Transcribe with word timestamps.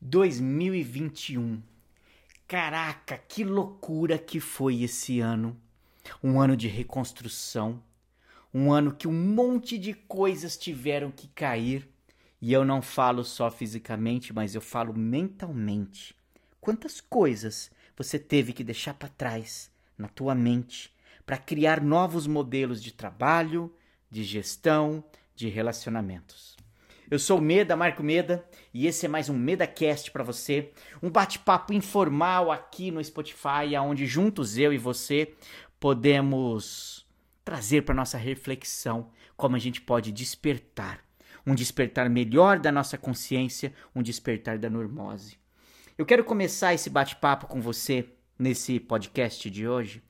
2021. 0.00 1.62
Caraca, 2.48 3.18
que 3.18 3.44
loucura 3.44 4.18
que 4.18 4.40
foi 4.40 4.82
esse 4.82 5.20
ano. 5.20 5.56
Um 6.22 6.40
ano 6.40 6.56
de 6.56 6.68
reconstrução. 6.68 7.82
Um 8.52 8.72
ano 8.72 8.94
que 8.94 9.06
um 9.06 9.12
monte 9.12 9.78
de 9.78 9.92
coisas 9.94 10.56
tiveram 10.56 11.10
que 11.10 11.28
cair. 11.28 11.88
E 12.40 12.52
eu 12.52 12.64
não 12.64 12.80
falo 12.80 13.22
só 13.22 13.50
fisicamente, 13.50 14.32
mas 14.32 14.54
eu 14.54 14.60
falo 14.60 14.94
mentalmente. 14.94 16.14
Quantas 16.60 17.00
coisas 17.00 17.70
você 17.96 18.18
teve 18.18 18.52
que 18.52 18.64
deixar 18.64 18.94
para 18.94 19.08
trás 19.08 19.70
na 19.98 20.08
tua 20.08 20.34
mente 20.34 20.92
para 21.26 21.36
criar 21.36 21.80
novos 21.80 22.26
modelos 22.26 22.82
de 22.82 22.92
trabalho, 22.92 23.72
de 24.10 24.24
gestão, 24.24 25.04
de 25.36 25.48
relacionamentos. 25.48 26.56
Eu 27.10 27.18
sou 27.18 27.38
o 27.38 27.42
Meda, 27.42 27.74
Marco 27.74 28.04
Meda, 28.04 28.48
e 28.72 28.86
esse 28.86 29.04
é 29.04 29.08
mais 29.08 29.28
um 29.28 29.36
MedaCast 29.36 30.12
para 30.12 30.22
você, 30.22 30.70
um 31.02 31.10
bate-papo 31.10 31.72
informal 31.72 32.52
aqui 32.52 32.92
no 32.92 33.02
Spotify, 33.02 33.76
onde 33.82 34.06
juntos 34.06 34.56
eu 34.56 34.72
e 34.72 34.78
você 34.78 35.34
podemos 35.80 37.04
trazer 37.44 37.82
para 37.82 37.96
nossa 37.96 38.16
reflexão 38.16 39.10
como 39.36 39.56
a 39.56 39.58
gente 39.58 39.80
pode 39.80 40.12
despertar, 40.12 41.00
um 41.44 41.52
despertar 41.52 42.08
melhor 42.08 42.60
da 42.60 42.70
nossa 42.70 42.96
consciência, 42.96 43.74
um 43.92 44.04
despertar 44.04 44.56
da 44.56 44.70
normose. 44.70 45.36
Eu 45.98 46.06
quero 46.06 46.22
começar 46.22 46.74
esse 46.74 46.88
bate-papo 46.88 47.48
com 47.48 47.60
você 47.60 48.08
nesse 48.38 48.78
podcast 48.78 49.50
de 49.50 49.66
hoje, 49.66 50.00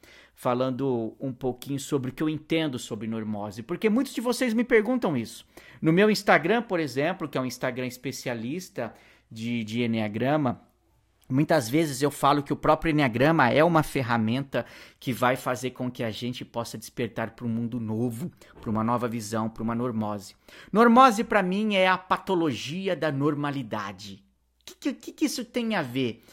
falando 0.41 1.15
um 1.21 1.35
pouquinho 1.35 1.79
sobre 1.79 2.11
o 2.11 2.15
que 2.15 2.23
eu 2.23 2.29
entendo 2.29 2.79
sobre 2.79 3.07
normose, 3.07 3.63
porque 3.63 3.91
muitos 3.91 4.15
de 4.15 4.23
vocês 4.23 4.55
me 4.55 4.65
perguntam 4.65 5.15
isso. 5.15 5.45
No 5.83 5.93
meu 5.93 6.11
Instagram, 6.11 6.63
por 6.63 6.81
exemplo, 6.81 7.29
que 7.29 7.37
é 7.37 7.41
um 7.43 7.45
Instagram 7.45 7.87
especialista 7.87 8.95
de, 9.31 9.63
de 9.63 9.83
Enneagrama, 9.83 10.63
Muitas 11.29 11.69
vezes 11.69 12.03
eu 12.03 12.11
falo 12.11 12.43
que 12.43 12.53
o 12.53 12.57
próprio 12.57 12.91
Enneagrama 12.91 13.51
é 13.51 13.63
uma 13.63 13.85
ferramenta 13.85 14.67
que 14.99 15.13
vai 15.13 15.37
fazer 15.37 15.71
com 15.71 15.89
que 15.89 16.03
a 16.03 16.11
gente 16.11 16.45
possa 16.45 16.77
despertar 16.77 17.37
para 17.37 17.47
um 17.47 17.49
mundo 17.49 17.79
novo, 17.79 18.33
para 18.61 18.69
uma 18.69 18.83
nova 18.83 19.07
visão, 19.07 19.49
para 19.49 19.63
uma 19.63 19.73
normose. 19.73 20.35
Normose, 20.73 21.23
para 21.23 21.41
mim, 21.41 21.77
é 21.77 21.87
a 21.87 21.97
patologia 21.97 22.97
da 22.97 23.13
normalidade. 23.13 24.25
O 24.61 24.75
que, 24.81 24.93
que, 24.93 25.13
que, 25.13 25.25
isso 25.27 25.45
tem 25.45 25.77
a 25.77 25.83
ver? 25.83 26.25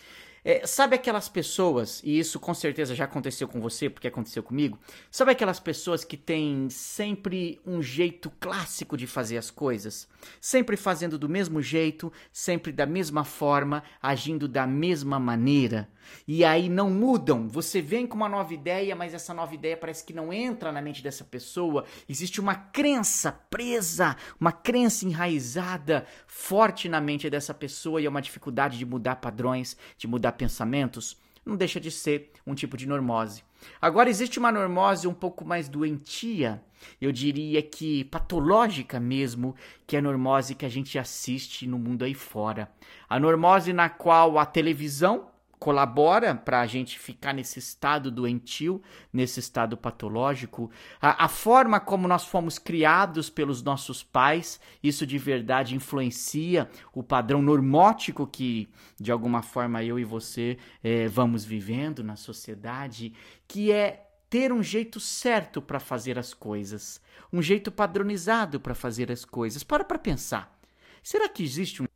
É, 0.49 0.65
sabe 0.65 0.95
aquelas 0.95 1.27
pessoas, 1.27 2.01
e 2.05 2.17
isso 2.17 2.39
com 2.39 2.53
certeza 2.53 2.95
já 2.95 3.03
aconteceu 3.03 3.49
com 3.49 3.59
você, 3.59 3.89
porque 3.89 4.07
aconteceu 4.07 4.41
comigo, 4.41 4.79
sabe 5.11 5.31
aquelas 5.31 5.59
pessoas 5.59 6.05
que 6.05 6.15
têm 6.15 6.69
sempre 6.69 7.59
um 7.65 7.81
jeito 7.81 8.31
clássico 8.39 8.95
de 8.95 9.05
fazer 9.05 9.35
as 9.37 9.51
coisas? 9.51 10.07
Sempre 10.39 10.77
fazendo 10.77 11.19
do 11.19 11.27
mesmo 11.27 11.61
jeito, 11.61 12.13
sempre 12.31 12.71
da 12.71 12.85
mesma 12.85 13.25
forma, 13.25 13.83
agindo 14.01 14.47
da 14.47 14.65
mesma 14.65 15.19
maneira? 15.19 15.89
E 16.27 16.43
aí 16.43 16.69
não 16.69 16.89
mudam. 16.89 17.47
Você 17.47 17.81
vem 17.81 18.05
com 18.05 18.15
uma 18.15 18.29
nova 18.29 18.53
ideia, 18.53 18.95
mas 18.95 19.13
essa 19.13 19.33
nova 19.33 19.53
ideia 19.53 19.77
parece 19.77 20.03
que 20.03 20.13
não 20.13 20.31
entra 20.31 20.71
na 20.71 20.81
mente 20.81 21.03
dessa 21.03 21.23
pessoa. 21.23 21.85
Existe 22.07 22.39
uma 22.39 22.55
crença 22.55 23.31
presa, 23.31 24.15
uma 24.39 24.51
crença 24.51 25.05
enraizada 25.05 26.05
forte 26.27 26.89
na 26.89 26.99
mente 26.99 27.29
dessa 27.29 27.53
pessoa 27.53 28.01
e 28.01 28.05
é 28.05 28.09
uma 28.09 28.21
dificuldade 28.21 28.77
de 28.77 28.85
mudar 28.85 29.17
padrões, 29.17 29.77
de 29.97 30.07
mudar 30.07 30.33
pensamentos, 30.33 31.17
não 31.45 31.55
deixa 31.55 31.79
de 31.79 31.89
ser 31.89 32.31
um 32.45 32.53
tipo 32.53 32.75
de 32.75 32.87
normose. 32.87 33.43
Agora, 33.81 34.09
existe 34.09 34.37
uma 34.37 34.51
normose 34.51 35.07
um 35.07 35.13
pouco 35.13 35.45
mais 35.45 35.67
doentia, 35.69 36.61
eu 37.01 37.11
diria 37.11 37.61
que 37.61 38.03
patológica 38.05 38.99
mesmo, 38.99 39.55
que 39.85 39.95
é 39.95 39.99
a 39.99 40.01
normose 40.01 40.55
que 40.55 40.65
a 40.65 40.69
gente 40.69 40.99
assiste 40.99 41.65
no 41.65 41.79
mundo 41.79 42.03
aí 42.03 42.13
fora. 42.13 42.69
A 43.09 43.19
normose 43.19 43.73
na 43.73 43.89
qual 43.89 44.37
a 44.37 44.45
televisão 44.45 45.29
colabora 45.59 46.35
para 46.35 46.61
a 46.61 46.67
gente 46.67 46.99
ficar 46.99 47.33
nesse 47.33 47.59
estado 47.59 48.11
doentio, 48.11 48.81
nesse 49.11 49.39
estado 49.39 49.75
patológico. 49.75 50.69
A, 51.01 51.25
a, 51.25 51.27
forma 51.27 51.79
como 51.79 52.07
nós 52.07 52.25
fomos 52.25 52.59
criados 52.59 53.29
pelos 53.29 53.63
nossos 53.63 54.03
pais, 54.03 54.59
isso 54.83 55.05
de 55.05 55.17
verdade 55.17 55.75
influencia 55.75 56.69
o 56.93 57.01
padrão 57.01 57.41
normótico 57.41 58.27
que, 58.27 58.69
de 58.99 59.11
alguma 59.11 59.41
forma, 59.41 59.83
eu 59.83 59.97
e 59.97 60.03
você 60.03 60.57
é, 60.83 61.07
vamos 61.07 61.43
vivendo 61.43 62.03
na 62.03 62.15
sociedade, 62.15 63.13
que 63.47 63.71
é 63.71 64.07
ter 64.29 64.51
um 64.51 64.61
jeito 64.61 64.99
certo 64.99 65.61
para 65.61 65.79
fazer 65.79 66.19
as 66.19 66.33
coisas, 66.33 67.01
um 67.31 67.41
jeito 67.41 67.71
padronizado 67.71 68.59
para 68.59 68.75
fazer 68.75 69.11
as 69.11 69.25
coisas. 69.25 69.63
Para 69.63 69.83
para 69.83 69.97
pensar. 69.97 70.59
Será 71.01 71.27
que 71.29 71.43
existe 71.43 71.81
um. 71.81 71.87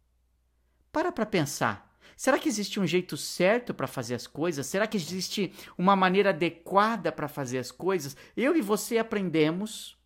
Para 0.91 1.11
para 1.11 1.25
pensar. 1.25 1.90
Será 2.21 2.37
que 2.37 2.47
existe 2.47 2.79
um 2.79 2.85
jeito 2.85 3.17
certo 3.17 3.73
para 3.73 3.87
fazer 3.87 4.13
as 4.13 4.27
coisas? 4.27 4.67
Será 4.67 4.85
que 4.85 4.95
existe 4.95 5.51
uma 5.75 5.95
maneira 5.95 6.29
adequada 6.29 7.11
para 7.11 7.27
fazer 7.27 7.57
as 7.57 7.71
coisas? 7.71 8.15
Eu 8.37 8.55
e 8.55 8.61
você 8.61 8.99
aprendemos 8.99 9.97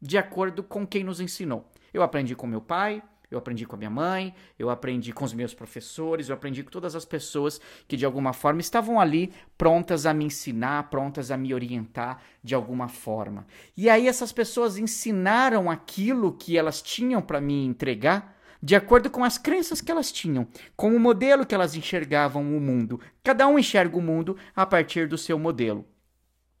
de 0.00 0.16
acordo 0.16 0.62
com 0.62 0.86
quem 0.86 1.04
nos 1.04 1.20
ensinou. 1.20 1.70
Eu 1.92 2.02
aprendi 2.02 2.34
com 2.34 2.46
meu 2.46 2.62
pai, 2.62 3.02
eu 3.30 3.36
aprendi 3.36 3.66
com 3.66 3.76
a 3.76 3.78
minha 3.78 3.90
mãe, 3.90 4.34
eu 4.58 4.70
aprendi 4.70 5.12
com 5.12 5.26
os 5.26 5.34
meus 5.34 5.52
professores, 5.52 6.30
eu 6.30 6.34
aprendi 6.34 6.62
com 6.62 6.70
todas 6.70 6.96
as 6.96 7.04
pessoas 7.04 7.60
que 7.86 7.98
de 7.98 8.06
alguma 8.06 8.32
forma 8.32 8.62
estavam 8.62 8.98
ali 8.98 9.30
prontas 9.58 10.06
a 10.06 10.14
me 10.14 10.24
ensinar, 10.24 10.88
prontas 10.88 11.30
a 11.30 11.36
me 11.36 11.52
orientar 11.52 12.22
de 12.42 12.54
alguma 12.54 12.88
forma. 12.88 13.46
E 13.76 13.90
aí 13.90 14.08
essas 14.08 14.32
pessoas 14.32 14.78
ensinaram 14.78 15.70
aquilo 15.70 16.32
que 16.32 16.56
elas 16.56 16.80
tinham 16.80 17.20
para 17.20 17.42
me 17.42 17.62
entregar 17.66 18.40
de 18.62 18.76
acordo 18.76 19.10
com 19.10 19.24
as 19.24 19.36
crenças 19.36 19.80
que 19.80 19.90
elas 19.90 20.12
tinham, 20.12 20.46
com 20.76 20.94
o 20.94 21.00
modelo 21.00 21.44
que 21.44 21.54
elas 21.54 21.74
enxergavam 21.74 22.56
o 22.56 22.60
mundo. 22.60 23.00
Cada 23.22 23.46
um 23.48 23.58
enxerga 23.58 23.96
o 23.96 24.02
mundo 24.02 24.36
a 24.54 24.64
partir 24.64 25.08
do 25.08 25.18
seu 25.18 25.38
modelo. 25.38 25.84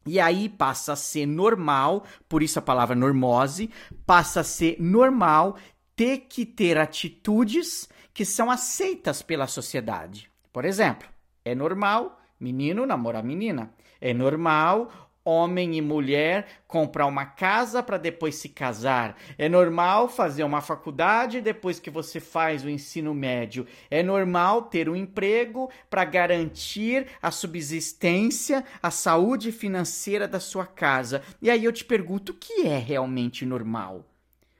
E 0.04 0.18
aí 0.18 0.48
passa 0.48 0.94
a 0.94 0.96
ser 0.96 1.26
normal, 1.26 2.04
por 2.28 2.42
isso 2.42 2.58
a 2.58 2.62
palavra 2.62 2.96
normose, 2.96 3.70
passa 4.04 4.40
a 4.40 4.44
ser 4.44 4.76
normal 4.80 5.56
ter 5.94 6.26
que 6.28 6.44
ter 6.44 6.76
atitudes 6.76 7.88
que 8.12 8.24
são 8.24 8.50
aceitas 8.50 9.22
pela 9.22 9.46
sociedade. 9.46 10.28
Por 10.52 10.64
exemplo, 10.64 11.08
é 11.44 11.54
normal 11.54 12.20
menino 12.38 12.84
namorar 12.84 13.22
menina. 13.22 13.72
É 14.00 14.12
normal 14.12 15.11
homem 15.24 15.76
e 15.76 15.80
mulher 15.80 16.46
comprar 16.66 17.06
uma 17.06 17.24
casa 17.24 17.82
para 17.82 17.98
depois 17.98 18.36
se 18.36 18.48
casar. 18.48 19.16
É 19.38 19.48
normal 19.48 20.08
fazer 20.08 20.44
uma 20.44 20.60
faculdade 20.60 21.40
depois 21.40 21.78
que 21.78 21.90
você 21.90 22.20
faz 22.20 22.64
o 22.64 22.70
ensino 22.70 23.14
médio. 23.14 23.66
É 23.90 24.02
normal 24.02 24.62
ter 24.62 24.88
um 24.88 24.96
emprego 24.96 25.70
para 25.88 26.04
garantir 26.04 27.06
a 27.20 27.30
subsistência, 27.30 28.64
a 28.82 28.90
saúde 28.90 29.52
financeira 29.52 30.26
da 30.26 30.40
sua 30.40 30.66
casa. 30.66 31.22
E 31.40 31.50
aí 31.50 31.64
eu 31.64 31.72
te 31.72 31.84
pergunto: 31.84 32.32
o 32.32 32.36
que 32.36 32.66
é 32.66 32.78
realmente 32.78 33.46
normal? 33.46 34.04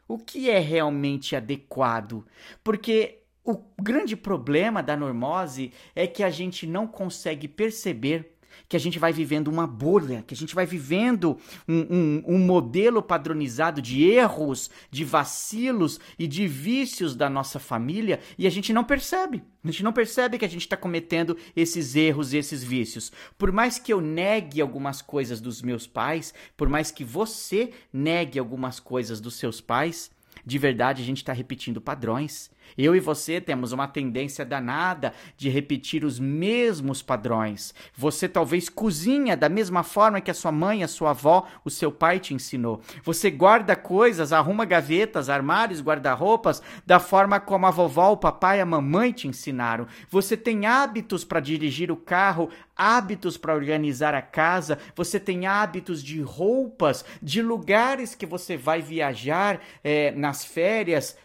O 0.06 0.19
que 0.19 0.50
é 0.50 0.59
realmente 0.59 1.34
adequado? 1.34 2.27
Porque 2.62 3.23
o 3.44 3.56
grande 3.81 4.15
problema 4.15 4.83
da 4.83 4.97
normose 4.97 5.73
é 5.97 6.06
que 6.06 6.23
a 6.23 6.31
gente 6.31 6.67
não 6.67 6.87
consegue 6.87 7.49
perceber 7.49 8.31
que 8.69 8.77
a 8.77 8.81
gente 8.81 8.99
vai 8.99 9.12
vivendo 9.12 9.49
uma 9.49 9.67
bolha, 9.67 10.25
que 10.27 10.34
a 10.34 10.37
gente 10.37 10.55
vai 10.55 10.67
vivendo 10.67 11.39
um, 11.69 11.81
um, 11.81 12.23
um, 12.34 12.39
modelo 12.39 13.03
padronizado 13.03 13.83
de 13.83 14.05
erros, 14.05 14.71
de 14.91 15.05
vacilos 15.05 16.00
e 16.19 16.27
de 16.27 16.47
vícios 16.47 17.15
da 17.15 17.28
nossa 17.28 17.59
família 17.59 18.21
e 18.39 18.47
a 18.47 18.50
gente 18.50 18.73
não 18.73 18.84
percebe. 18.84 19.43
A 19.65 19.71
gente 19.71 19.84
não 19.84 19.93
percebe 19.93 20.39
que 20.39 20.45
a 20.45 20.49
gente 20.49 20.62
está 20.62 20.77
cometendo 20.77 21.37
esses 21.55 21.95
erros 21.95 22.33
e 22.33 22.37
esses 22.37 22.65
vícios. 22.65 23.12
Por 23.39 23.53
mais 23.53 23.78
que 23.78 23.93
eu 23.93 24.00
negue 24.00 24.61
algumas 24.61 25.00
coisas 25.00 25.41
dos 25.41 25.62
meus 25.62 25.87
pais, 25.87 26.34
por 26.56 26.69
mais 26.69 26.91
que 26.91 27.05
você 27.05 27.71
negue 27.93 28.39
algumas 28.39 28.81
coisas 28.81 29.21
dos 29.21 29.34
seus 29.34 29.61
pais, 29.61 30.11
de 30.44 30.59
verdade 30.59 31.03
a 31.03 31.05
gente 31.05 31.19
está 31.19 31.33
repetindo 31.33 31.81
padrões. 31.81 32.50
Eu 32.77 32.97
e 32.97 33.00
você 33.00 33.41
temos 33.41 33.72
uma 33.72 33.88
tendência 33.88 34.44
danada 34.44 35.12
de 35.37 35.49
repetir 35.49 36.05
os 36.05 36.19
mesmos 36.19 37.02
padrões. 37.02 37.75
Você 37.94 38.29
talvez 38.29 38.69
cozinha 38.69 39.37
da 39.37 39.49
mesma 39.49 39.82
forma 39.82 40.20
que 40.20 40.31
a 40.31 40.35
sua 40.35 40.52
mãe, 40.52 40.82
a 40.82 40.88
sua 40.88 41.11
avó, 41.11 41.46
o 41.64 41.70
seu 41.70 41.91
pai 41.91 42.19
te 42.19 42.35
ensinou. 42.35 42.81
Você 43.05 43.31
guarda 43.31 43.76
coisas, 43.76 44.32
arruma 44.32 44.64
gavetas, 44.64 45.29
armários, 45.29 45.81
guarda-roupas 45.81 46.62
da 46.87 46.99
forma 46.99 47.41
como 47.41 47.67
a 47.67 47.70
vovó, 47.70 48.12
o 48.12 48.17
papai 48.17 48.61
a 48.61 48.67
mamãe 48.67 49.12
te 49.12 49.29
ensinaram. 49.29 49.87
Você 50.08 50.37
tem 50.37 50.67
hábitos 50.67 51.25
para 51.25 51.41
dirigir 51.41 51.91
o 51.91 51.96
carro, 51.96 52.50
hábitos 52.76 53.37
para 53.37 53.55
organizar 53.55 54.14
a 54.14 54.23
casa, 54.23 54.79
você 54.94 55.20
tem 55.20 55.46
hábitos 55.46 56.02
de 56.02 56.20
roupas, 56.20 57.05
de 57.23 57.43
lugares 57.43 58.14
que 58.14 58.26
você 58.26 58.56
vai 58.56 58.81
viajar 58.81 59.61
é, 59.85 60.11
nas 60.12 60.44
férias 60.44 61.17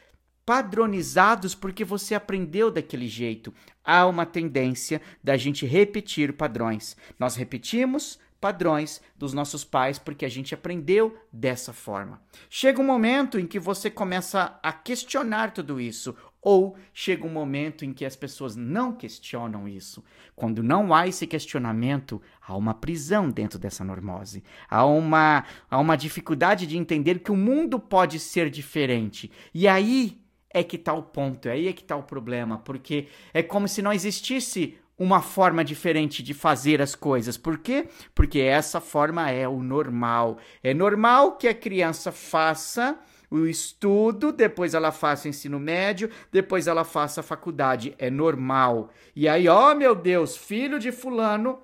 padronizados 0.47 1.53
porque 1.53 1.83
você 1.83 2.15
aprendeu 2.15 2.71
daquele 2.71 3.05
jeito. 3.05 3.53
Há 3.83 4.05
uma 4.05 4.25
tendência 4.25 5.01
da 5.21 5.35
gente 5.35 5.65
repetir 5.65 6.31
padrões. 6.31 6.95
Nós 7.19 7.35
repetimos 7.35 8.17
padrões 8.39 9.01
dos 9.17 9.33
nossos 9.33 9.65
pais 9.65 9.99
porque 9.99 10.23
a 10.23 10.29
gente 10.29 10.53
aprendeu 10.53 11.17
dessa 11.33 11.73
forma. 11.73 12.21
Chega 12.49 12.81
um 12.81 12.85
momento 12.85 13.37
em 13.37 13.45
que 13.45 13.59
você 13.59 13.89
começa 13.89 14.57
a 14.63 14.71
questionar 14.71 15.51
tudo 15.51 15.81
isso. 15.81 16.15
Ou 16.41 16.77
chega 16.93 17.27
um 17.27 17.29
momento 17.29 17.83
em 17.83 17.91
que 17.91 18.05
as 18.05 18.15
pessoas 18.15 18.55
não 18.55 18.93
questionam 18.93 19.67
isso. 19.67 20.01
Quando 20.33 20.63
não 20.63 20.93
há 20.93 21.05
esse 21.05 21.27
questionamento, 21.27 22.21
há 22.41 22.55
uma 22.55 22.73
prisão 22.73 23.29
dentro 23.29 23.59
dessa 23.59 23.83
normose. 23.83 24.45
Há 24.69 24.85
uma, 24.85 25.43
há 25.69 25.77
uma 25.77 25.97
dificuldade 25.97 26.65
de 26.65 26.77
entender 26.77 27.19
que 27.19 27.33
o 27.33 27.35
mundo 27.35 27.77
pode 27.77 28.17
ser 28.17 28.49
diferente. 28.49 29.29
E 29.53 29.67
aí 29.67 30.25
é 30.57 30.63
que 30.63 30.75
está 30.75 30.93
o 30.93 31.03
ponto, 31.03 31.49
aí 31.49 31.67
é 31.67 31.73
que 31.73 31.81
está 31.81 31.95
o 31.95 32.03
problema, 32.03 32.57
porque 32.59 33.07
é 33.33 33.43
como 33.43 33.67
se 33.67 33.81
não 33.81 33.93
existisse 33.93 34.77
uma 34.97 35.21
forma 35.21 35.63
diferente 35.63 36.23
de 36.23 36.33
fazer 36.33 36.81
as 36.81 36.95
coisas. 36.95 37.37
Por 37.37 37.59
quê? 37.59 37.87
Porque 38.15 38.39
essa 38.39 38.81
forma 38.81 39.29
é 39.29 39.47
o 39.47 39.61
normal. 39.61 40.39
É 40.63 40.73
normal 40.73 41.37
que 41.37 41.47
a 41.47 41.53
criança 41.53 42.11
faça 42.11 42.97
o 43.29 43.45
estudo, 43.45 44.31
depois 44.31 44.73
ela 44.73 44.91
faça 44.91 45.27
o 45.27 45.29
ensino 45.29 45.59
médio, 45.59 46.09
depois 46.31 46.65
ela 46.65 46.83
faça 46.83 47.19
a 47.19 47.23
faculdade. 47.23 47.93
É 47.99 48.09
normal. 48.09 48.89
E 49.15 49.27
aí, 49.27 49.47
ó 49.47 49.71
oh, 49.71 49.75
meu 49.75 49.93
Deus, 49.93 50.35
filho 50.35 50.79
de 50.79 50.91
fulano 50.91 51.59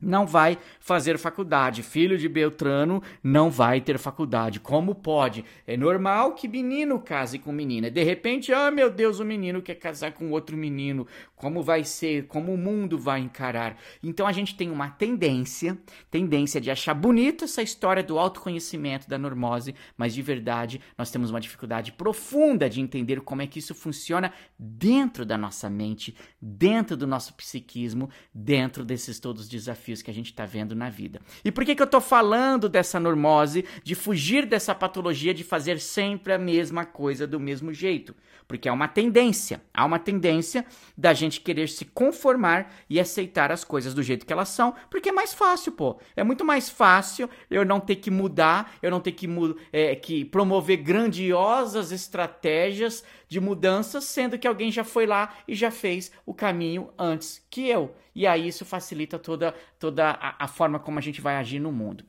não 0.00 0.26
vai 0.26 0.58
fazer 0.78 1.18
faculdade. 1.18 1.82
Filho 1.82 2.16
de 2.16 2.28
Beltrano 2.28 3.02
não 3.22 3.50
vai 3.50 3.80
ter 3.80 3.98
faculdade. 3.98 4.60
Como 4.60 4.94
pode? 4.94 5.44
É 5.66 5.76
normal 5.76 6.34
que 6.34 6.48
menino 6.48 7.00
case 7.00 7.38
com 7.38 7.52
menina. 7.52 7.90
De 7.90 8.02
repente, 8.02 8.52
ah, 8.52 8.68
oh, 8.68 8.74
meu 8.74 8.90
Deus, 8.90 9.20
o 9.20 9.24
menino 9.24 9.60
quer 9.60 9.74
casar 9.74 10.12
com 10.12 10.30
outro 10.30 10.56
menino. 10.56 11.06
Como 11.36 11.62
vai 11.62 11.84
ser? 11.84 12.26
Como 12.26 12.54
o 12.54 12.58
mundo 12.58 12.98
vai 12.98 13.20
encarar? 13.20 13.76
Então 14.02 14.26
a 14.26 14.32
gente 14.32 14.56
tem 14.56 14.70
uma 14.70 14.88
tendência, 14.90 15.78
tendência 16.10 16.60
de 16.60 16.70
achar 16.70 16.94
bonita 16.94 17.44
essa 17.44 17.62
história 17.62 18.02
do 18.02 18.18
autoconhecimento 18.18 19.08
da 19.08 19.18
normose, 19.18 19.74
mas 19.96 20.14
de 20.14 20.22
verdade 20.22 20.80
nós 20.96 21.10
temos 21.10 21.30
uma 21.30 21.40
dificuldade 21.40 21.92
profunda 21.92 22.68
de 22.68 22.80
entender 22.80 23.20
como 23.20 23.42
é 23.42 23.46
que 23.46 23.58
isso 23.58 23.74
funciona 23.74 24.32
dentro 24.58 25.24
da 25.24 25.36
nossa 25.36 25.68
mente, 25.68 26.14
dentro 26.40 26.96
do 26.96 27.06
nosso 27.06 27.34
psiquismo, 27.34 28.08
dentro 28.34 28.84
desses 28.84 29.18
todos 29.18 29.42
os 29.42 29.48
desafios 29.48 29.89
desafios 29.90 30.02
que 30.02 30.10
a 30.10 30.14
gente 30.14 30.26
está 30.26 30.46
vendo 30.46 30.74
na 30.74 30.88
vida. 30.88 31.20
E 31.44 31.50
por 31.50 31.64
que, 31.64 31.74
que 31.74 31.82
eu 31.82 31.86
estou 31.86 32.00
falando 32.00 32.68
dessa 32.68 33.00
normose, 33.00 33.64
de 33.82 33.94
fugir 33.94 34.46
dessa 34.46 34.74
patologia 34.74 35.34
de 35.34 35.44
fazer 35.44 35.80
sempre 35.80 36.32
a 36.32 36.38
mesma 36.38 36.84
coisa 36.84 37.26
do 37.26 37.40
mesmo 37.40 37.72
jeito? 37.72 38.14
Porque 38.46 38.68
há 38.68 38.72
uma 38.72 38.88
tendência, 38.88 39.62
há 39.72 39.84
uma 39.84 39.98
tendência 39.98 40.64
da 40.96 41.12
gente 41.12 41.40
querer 41.40 41.68
se 41.68 41.84
conformar 41.84 42.72
e 42.88 42.98
aceitar 42.98 43.52
as 43.52 43.62
coisas 43.62 43.94
do 43.94 44.02
jeito 44.02 44.26
que 44.26 44.32
elas 44.32 44.48
são, 44.48 44.74
porque 44.90 45.10
é 45.10 45.12
mais 45.12 45.32
fácil, 45.32 45.72
pô. 45.72 45.98
É 46.16 46.24
muito 46.24 46.44
mais 46.44 46.68
fácil 46.68 47.30
eu 47.48 47.64
não 47.64 47.78
ter 47.78 47.96
que 47.96 48.10
mudar, 48.10 48.74
eu 48.82 48.90
não 48.90 49.00
ter 49.00 49.12
que, 49.12 49.28
é, 49.72 49.94
que 49.94 50.24
promover 50.24 50.78
grandiosas 50.78 51.92
estratégias 51.92 53.04
de 53.30 53.38
mudanças, 53.38 54.04
sendo 54.04 54.36
que 54.36 54.48
alguém 54.48 54.72
já 54.72 54.82
foi 54.82 55.06
lá 55.06 55.38
e 55.46 55.54
já 55.54 55.70
fez 55.70 56.10
o 56.26 56.34
caminho 56.34 56.92
antes 56.98 57.40
que 57.48 57.68
eu. 57.68 57.94
E 58.12 58.26
aí 58.26 58.48
isso 58.48 58.64
facilita 58.64 59.20
toda, 59.20 59.54
toda 59.78 60.10
a, 60.10 60.44
a 60.44 60.48
forma 60.48 60.80
como 60.80 60.98
a 60.98 61.00
gente 61.00 61.20
vai 61.20 61.36
agir 61.36 61.60
no 61.60 61.70
mundo. 61.70 62.04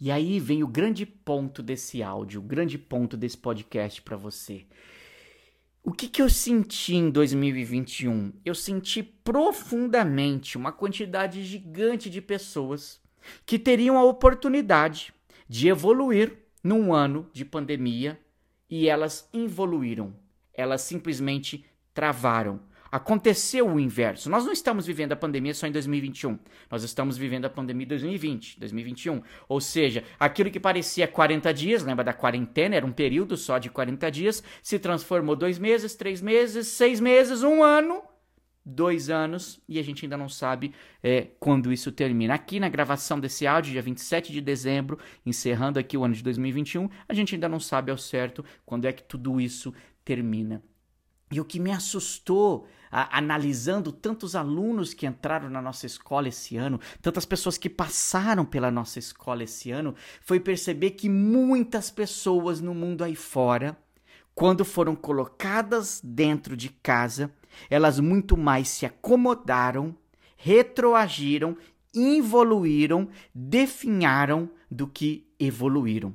E 0.00 0.10
aí 0.10 0.40
vem 0.40 0.62
o 0.62 0.66
grande 0.66 1.04
ponto 1.04 1.62
desse 1.62 2.02
áudio, 2.02 2.40
o 2.40 2.42
grande 2.42 2.78
ponto 2.78 3.14
desse 3.14 3.36
podcast 3.36 4.00
para 4.00 4.16
você. 4.16 4.64
O 5.84 5.92
que, 5.92 6.08
que 6.08 6.22
eu 6.22 6.30
senti 6.30 6.94
em 6.94 7.10
2021? 7.10 8.32
Eu 8.42 8.54
senti 8.54 9.02
profundamente 9.02 10.56
uma 10.56 10.72
quantidade 10.72 11.44
gigante 11.44 12.08
de 12.08 12.22
pessoas 12.22 12.98
que 13.44 13.58
teriam 13.58 13.98
a 13.98 14.04
oportunidade 14.04 15.12
de 15.46 15.68
evoluir 15.68 16.38
num 16.64 16.94
ano 16.94 17.28
de 17.34 17.44
pandemia 17.44 18.18
e 18.70 18.88
elas 18.88 19.28
involuíram. 19.32 20.14
Elas 20.54 20.82
simplesmente 20.82 21.64
travaram. 21.92 22.60
Aconteceu 22.92 23.68
o 23.68 23.78
inverso. 23.78 24.28
Nós 24.28 24.44
não 24.44 24.52
estamos 24.52 24.84
vivendo 24.84 25.12
a 25.12 25.16
pandemia 25.16 25.54
só 25.54 25.66
em 25.66 25.72
2021. 25.72 26.36
Nós 26.68 26.82
estamos 26.82 27.16
vivendo 27.16 27.44
a 27.44 27.50
pandemia 27.50 27.84
em 27.84 27.88
2020, 27.88 28.58
2021. 28.58 29.22
Ou 29.48 29.60
seja, 29.60 30.02
aquilo 30.18 30.50
que 30.50 30.58
parecia 30.58 31.06
40 31.06 31.54
dias, 31.54 31.84
lembra 31.84 32.04
da 32.04 32.12
quarentena, 32.12 32.74
era 32.74 32.84
um 32.84 32.90
período 32.90 33.36
só 33.36 33.58
de 33.58 33.70
40 33.70 34.10
dias, 34.10 34.42
se 34.60 34.78
transformou 34.78 35.36
dois 35.36 35.56
meses, 35.56 35.94
três 35.94 36.20
meses, 36.20 36.66
seis 36.66 36.98
meses, 36.98 37.44
um 37.44 37.62
ano, 37.62 38.02
dois 38.64 39.10
anos, 39.10 39.60
e 39.68 39.78
a 39.78 39.82
gente 39.82 40.04
ainda 40.04 40.16
não 40.16 40.28
sabe 40.28 40.72
é, 41.02 41.28
quando 41.38 41.72
isso 41.72 41.90
termina. 41.90 42.34
Aqui 42.34 42.60
na 42.60 42.68
gravação 42.68 43.18
desse 43.18 43.46
áudio, 43.46 43.72
dia 43.72 43.82
27 43.82 44.32
de 44.32 44.40
dezembro, 44.40 44.98
encerrando 45.24 45.78
aqui 45.78 45.96
o 45.96 46.04
ano 46.04 46.14
de 46.14 46.22
2021, 46.22 46.88
a 47.08 47.14
gente 47.14 47.34
ainda 47.34 47.48
não 47.48 47.60
sabe 47.60 47.90
ao 47.90 47.98
certo 47.98 48.44
quando 48.64 48.84
é 48.84 48.92
que 48.92 49.02
tudo 49.02 49.40
isso 49.40 49.72
termina. 50.04 50.62
E 51.32 51.40
o 51.40 51.44
que 51.44 51.60
me 51.60 51.70
assustou, 51.70 52.66
a, 52.90 53.16
analisando 53.16 53.92
tantos 53.92 54.34
alunos 54.34 54.92
que 54.92 55.06
entraram 55.06 55.48
na 55.48 55.62
nossa 55.62 55.86
escola 55.86 56.28
esse 56.28 56.56
ano, 56.56 56.80
tantas 57.00 57.24
pessoas 57.24 57.56
que 57.56 57.70
passaram 57.70 58.44
pela 58.44 58.70
nossa 58.70 58.98
escola 58.98 59.44
esse 59.44 59.70
ano, 59.70 59.94
foi 60.20 60.40
perceber 60.40 60.90
que 60.90 61.08
muitas 61.08 61.88
pessoas 61.88 62.60
no 62.60 62.74
mundo 62.74 63.04
aí 63.04 63.14
fora, 63.14 63.78
quando 64.40 64.64
foram 64.64 64.96
colocadas 64.96 66.00
dentro 66.02 66.56
de 66.56 66.70
casa, 66.70 67.30
elas 67.68 68.00
muito 68.00 68.38
mais 68.38 68.68
se 68.68 68.86
acomodaram, 68.86 69.94
retroagiram, 70.34 71.58
evoluíram, 71.94 73.10
definharam 73.34 74.48
do 74.70 74.86
que 74.88 75.30
evoluíram. 75.38 76.14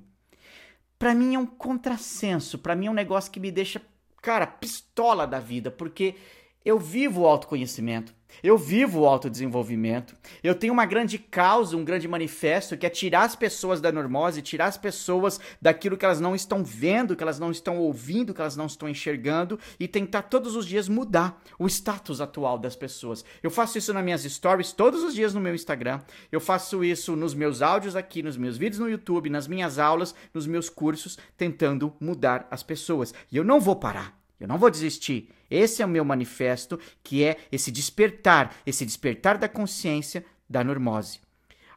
Para 0.97 1.13
mim 1.13 1.35
é 1.35 1.37
um 1.37 1.45
contrassenso, 1.45 2.57
para 2.57 2.75
mim 2.75 2.87
é 2.87 2.89
um 2.89 2.95
negócio 2.95 3.31
que 3.31 3.39
me 3.39 3.51
deixa 3.51 3.79
cara, 4.23 4.47
pistola 4.47 5.27
da 5.27 5.39
vida, 5.39 5.69
porque 5.69 6.15
eu 6.65 6.79
vivo 6.79 7.21
o 7.21 7.27
autoconhecimento. 7.27 8.13
Eu 8.43 8.57
vivo 8.57 9.01
o 9.01 9.05
autodesenvolvimento. 9.05 10.15
Eu 10.43 10.55
tenho 10.55 10.73
uma 10.73 10.85
grande 10.85 11.17
causa, 11.17 11.77
um 11.77 11.85
grande 11.85 12.07
manifesto 12.07 12.75
que 12.75 12.85
é 12.85 12.89
tirar 12.89 13.23
as 13.23 13.35
pessoas 13.35 13.79
da 13.79 13.91
normose, 13.91 14.41
tirar 14.41 14.65
as 14.65 14.77
pessoas 14.77 15.39
daquilo 15.61 15.95
que 15.95 16.03
elas 16.03 16.19
não 16.19 16.35
estão 16.35 16.63
vendo, 16.63 17.15
que 17.15 17.23
elas 17.23 17.39
não 17.39 17.51
estão 17.51 17.77
ouvindo, 17.77 18.33
que 18.33 18.41
elas 18.41 18.55
não 18.55 18.65
estão 18.65 18.89
enxergando 18.89 19.59
e 19.79 19.87
tentar 19.87 20.23
todos 20.23 20.55
os 20.55 20.65
dias 20.65 20.89
mudar 20.89 21.41
o 21.57 21.67
status 21.67 22.19
atual 22.19 22.57
das 22.57 22.75
pessoas. 22.75 23.23
Eu 23.41 23.51
faço 23.51 23.77
isso 23.77 23.93
nas 23.93 24.03
minhas 24.03 24.23
stories 24.23 24.73
todos 24.73 25.03
os 25.03 25.13
dias 25.13 25.33
no 25.33 25.39
meu 25.39 25.55
Instagram. 25.55 26.01
Eu 26.31 26.41
faço 26.41 26.83
isso 26.83 27.15
nos 27.15 27.33
meus 27.33 27.61
áudios 27.61 27.95
aqui, 27.95 28.21
nos 28.21 28.37
meus 28.37 28.57
vídeos 28.57 28.79
no 28.79 28.89
YouTube, 28.89 29.29
nas 29.29 29.47
minhas 29.47 29.79
aulas, 29.79 30.13
nos 30.33 30.45
meus 30.45 30.69
cursos, 30.69 31.17
tentando 31.37 31.93
mudar 31.99 32.47
as 32.51 32.63
pessoas. 32.63 33.13
E 33.31 33.37
eu 33.37 33.43
não 33.43 33.61
vou 33.61 33.75
parar. 33.75 34.24
Eu 34.39 34.47
não 34.47 34.57
vou 34.57 34.69
desistir. 34.69 35.29
Esse 35.49 35.81
é 35.81 35.85
o 35.85 35.89
meu 35.89 36.03
manifesto, 36.03 36.79
que 37.03 37.23
é 37.23 37.37
esse 37.51 37.71
despertar, 37.71 38.55
esse 38.65 38.85
despertar 38.85 39.37
da 39.37 39.47
consciência 39.47 40.25
da 40.49 40.63
normose. 40.63 41.19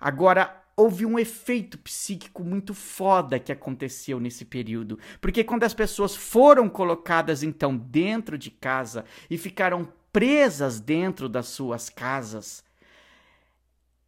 Agora, 0.00 0.62
houve 0.76 1.04
um 1.04 1.18
efeito 1.18 1.76
psíquico 1.78 2.44
muito 2.44 2.72
foda 2.72 3.38
que 3.38 3.50
aconteceu 3.50 4.20
nesse 4.20 4.44
período. 4.44 4.98
Porque 5.20 5.42
quando 5.42 5.64
as 5.64 5.74
pessoas 5.74 6.14
foram 6.14 6.68
colocadas 6.68 7.42
então 7.42 7.76
dentro 7.76 8.38
de 8.38 8.50
casa 8.50 9.04
e 9.28 9.36
ficaram 9.36 9.88
presas 10.12 10.78
dentro 10.80 11.28
das 11.28 11.48
suas 11.48 11.90
casas, 11.90 12.62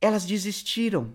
elas 0.00 0.24
desistiram. 0.24 1.12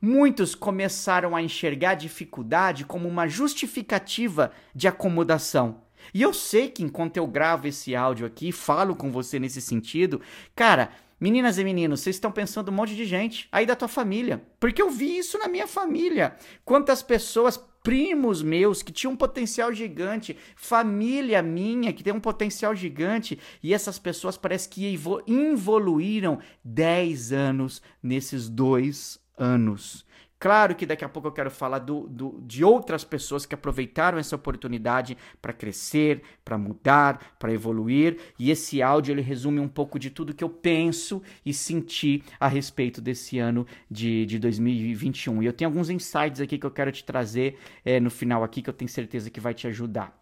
Muitos 0.00 0.54
começaram 0.54 1.34
a 1.34 1.42
enxergar 1.42 1.90
a 1.90 1.94
dificuldade 1.94 2.84
como 2.84 3.08
uma 3.08 3.26
justificativa 3.26 4.52
de 4.74 4.88
acomodação. 4.88 5.80
E 6.12 6.22
eu 6.22 6.32
sei 6.32 6.68
que 6.68 6.82
enquanto 6.82 7.16
eu 7.16 7.26
gravo 7.26 7.66
esse 7.66 7.94
áudio 7.94 8.26
aqui, 8.26 8.52
falo 8.52 8.94
com 8.94 9.10
você 9.10 9.38
nesse 9.38 9.60
sentido, 9.60 10.20
cara, 10.54 10.90
meninas 11.20 11.58
e 11.58 11.64
meninos, 11.64 12.00
vocês 12.00 12.16
estão 12.16 12.32
pensando 12.32 12.70
um 12.70 12.74
monte 12.74 12.96
de 12.96 13.04
gente 13.04 13.48
aí 13.52 13.64
da 13.64 13.76
tua 13.76 13.88
família. 13.88 14.42
Porque 14.58 14.82
eu 14.82 14.90
vi 14.90 15.18
isso 15.18 15.38
na 15.38 15.46
minha 15.46 15.66
família. 15.66 16.36
Quantas 16.64 17.02
pessoas, 17.02 17.56
primos 17.82 18.42
meus 18.42 18.82
que 18.82 18.92
tinham 18.92 19.12
um 19.12 19.16
potencial 19.16 19.72
gigante, 19.72 20.36
família 20.56 21.40
minha 21.42 21.92
que 21.92 22.02
tem 22.02 22.12
um 22.12 22.20
potencial 22.20 22.74
gigante, 22.74 23.38
e 23.62 23.72
essas 23.72 23.98
pessoas 23.98 24.36
parece 24.36 24.68
que 24.68 24.98
evoluíram 25.26 26.38
10 26.64 27.32
anos 27.32 27.82
nesses 28.02 28.48
dois 28.48 29.20
anos. 29.38 30.04
Claro 30.42 30.74
que 30.74 30.84
daqui 30.84 31.04
a 31.04 31.08
pouco 31.08 31.28
eu 31.28 31.32
quero 31.32 31.52
falar 31.52 31.78
do, 31.78 32.08
do, 32.08 32.42
de 32.44 32.64
outras 32.64 33.04
pessoas 33.04 33.46
que 33.46 33.54
aproveitaram 33.54 34.18
essa 34.18 34.34
oportunidade 34.34 35.16
para 35.40 35.52
crescer, 35.52 36.20
para 36.44 36.58
mudar, 36.58 37.36
para 37.38 37.52
evoluir. 37.52 38.18
E 38.36 38.50
esse 38.50 38.82
áudio 38.82 39.12
ele 39.12 39.20
resume 39.22 39.60
um 39.60 39.68
pouco 39.68 40.00
de 40.00 40.10
tudo 40.10 40.34
que 40.34 40.42
eu 40.42 40.48
penso 40.48 41.22
e 41.46 41.54
senti 41.54 42.24
a 42.40 42.48
respeito 42.48 43.00
desse 43.00 43.38
ano 43.38 43.64
de, 43.88 44.26
de 44.26 44.36
2021. 44.40 45.44
E 45.44 45.46
eu 45.46 45.52
tenho 45.52 45.70
alguns 45.70 45.88
insights 45.88 46.40
aqui 46.40 46.58
que 46.58 46.66
eu 46.66 46.72
quero 46.72 46.90
te 46.90 47.04
trazer 47.04 47.56
é, 47.84 48.00
no 48.00 48.10
final 48.10 48.42
aqui 48.42 48.62
que 48.62 48.68
eu 48.68 48.74
tenho 48.74 48.88
certeza 48.88 49.30
que 49.30 49.38
vai 49.38 49.54
te 49.54 49.68
ajudar 49.68 50.12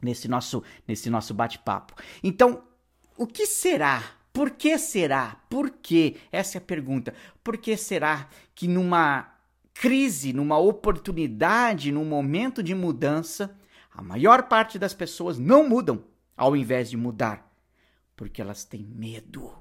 nesse 0.00 0.28
nosso, 0.28 0.62
nesse 0.86 1.10
nosso 1.10 1.34
bate-papo. 1.34 1.96
Então, 2.22 2.62
o 3.16 3.26
que 3.26 3.44
será 3.44 4.04
por 4.32 4.50
que 4.50 4.78
será? 4.78 5.36
Por 5.50 5.68
que? 5.68 6.16
Essa 6.30 6.58
é 6.58 6.60
a 6.60 6.62
pergunta. 6.62 7.12
Por 7.42 7.58
que 7.58 7.76
será 7.76 8.28
que 8.54 8.68
numa 8.68 9.36
crise, 9.80 10.32
numa 10.32 10.58
oportunidade, 10.58 11.92
num 11.92 12.04
momento 12.04 12.62
de 12.62 12.74
mudança, 12.74 13.56
A 13.90 14.02
maior 14.02 14.44
parte 14.44 14.78
das 14.78 14.94
pessoas 14.94 15.40
não 15.40 15.68
mudam 15.68 16.04
ao 16.36 16.56
invés 16.56 16.88
de 16.88 16.96
mudar, 16.96 17.52
porque 18.14 18.40
elas 18.40 18.64
têm 18.64 18.84
medo. 18.84 19.52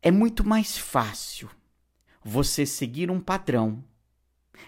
É 0.00 0.10
muito 0.10 0.42
mais 0.42 0.78
fácil 0.78 1.50
você 2.24 2.64
seguir 2.64 3.10
um 3.10 3.20
padrão 3.20 3.84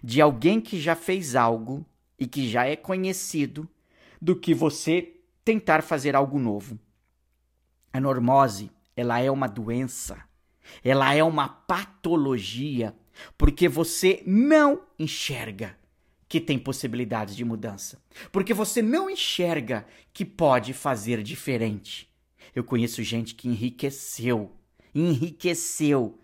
de 0.02 0.20
alguém 0.20 0.60
que 0.60 0.78
já 0.78 0.94
fez 0.94 1.34
algo 1.34 1.86
e 2.18 2.26
que 2.26 2.46
já 2.50 2.66
é 2.66 2.76
conhecido 2.76 3.66
do 4.20 4.36
que 4.36 4.52
você 4.52 5.18
tentar 5.42 5.82
fazer 5.82 6.14
algo 6.14 6.38
novo. 6.38 6.78
A 7.90 7.98
normose, 7.98 8.70
ela 8.94 9.20
é 9.20 9.30
uma 9.30 9.48
doença, 9.48 10.22
ela 10.82 11.14
é 11.14 11.24
uma 11.24 11.48
patologia, 11.48 12.94
porque 13.37 13.68
você 13.68 14.23
não 14.26 14.83
enxerga 14.99 15.76
que 16.28 16.40
tem 16.40 16.59
possibilidades 16.59 17.37
de 17.37 17.44
mudança, 17.44 18.02
porque 18.33 18.52
você 18.52 18.83
não 18.83 19.09
enxerga 19.09 19.87
que 20.12 20.25
pode 20.25 20.73
fazer 20.73 21.23
diferente. 21.23 22.11
Eu 22.54 22.64
conheço 22.64 23.02
gente 23.02 23.35
que 23.35 23.49
enriqueceu, 23.49 24.52
enriqueceu 24.94 26.18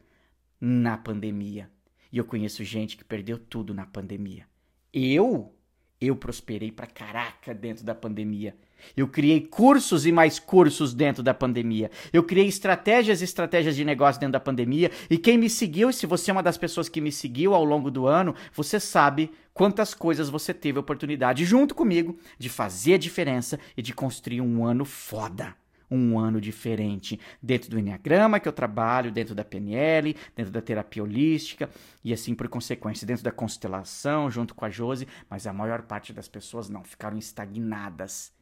na 0.60 0.96
pandemia. 0.96 1.70
E 2.12 2.18
eu 2.18 2.24
conheço 2.24 2.64
gente 2.64 2.96
que 2.96 3.04
perdeu 3.04 3.38
tudo 3.38 3.72
na 3.72 3.86
pandemia. 3.86 4.46
Eu, 4.92 5.54
eu 6.00 6.16
prosperei 6.16 6.72
pra 6.72 6.86
caraca 6.86 7.54
dentro 7.54 7.84
da 7.84 7.94
pandemia. 7.94 8.56
Eu 8.96 9.08
criei 9.08 9.40
cursos 9.40 10.06
e 10.06 10.12
mais 10.12 10.38
cursos 10.38 10.94
dentro 10.94 11.22
da 11.22 11.34
pandemia. 11.34 11.90
Eu 12.12 12.22
criei 12.22 12.46
estratégias 12.46 13.20
e 13.20 13.24
estratégias 13.24 13.76
de 13.76 13.84
negócio 13.84 14.20
dentro 14.20 14.32
da 14.32 14.40
pandemia. 14.40 14.90
E 15.08 15.18
quem 15.18 15.38
me 15.38 15.48
seguiu, 15.48 15.92
se 15.92 16.06
você 16.06 16.30
é 16.30 16.32
uma 16.32 16.42
das 16.42 16.58
pessoas 16.58 16.88
que 16.88 17.00
me 17.00 17.12
seguiu 17.12 17.54
ao 17.54 17.64
longo 17.64 17.90
do 17.90 18.06
ano, 18.06 18.34
você 18.54 18.80
sabe 18.80 19.30
quantas 19.52 19.94
coisas 19.94 20.28
você 20.28 20.54
teve 20.54 20.78
a 20.78 20.80
oportunidade, 20.80 21.44
junto 21.44 21.74
comigo, 21.74 22.18
de 22.38 22.48
fazer 22.48 22.94
a 22.94 22.98
diferença 22.98 23.58
e 23.76 23.82
de 23.82 23.92
construir 23.92 24.40
um 24.40 24.64
ano 24.64 24.84
foda 24.84 25.54
um 25.90 26.18
ano 26.18 26.40
diferente 26.40 27.18
dentro 27.42 27.70
do 27.70 27.78
Enneagrama 27.78 28.38
que 28.38 28.48
eu 28.48 28.52
trabalho, 28.52 29.10
dentro 29.10 29.34
da 29.34 29.44
PNL, 29.44 30.14
dentro 30.36 30.52
da 30.52 30.62
terapia 30.62 31.02
holística 31.02 31.68
e 32.04 32.12
assim 32.12 32.34
por 32.34 32.48
consequência, 32.48 33.06
dentro 33.06 33.24
da 33.24 33.32
constelação, 33.32 34.30
junto 34.30 34.54
com 34.54 34.64
a 34.64 34.70
Jose, 34.70 35.08
mas 35.28 35.46
a 35.46 35.52
maior 35.52 35.82
parte 35.82 36.12
das 36.12 36.28
pessoas 36.28 36.68
não, 36.68 36.84
ficaram 36.84 37.18
estagnadas. 37.18 38.32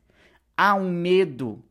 Há 0.58 0.74
um 0.74 0.90
medo. 0.90 1.64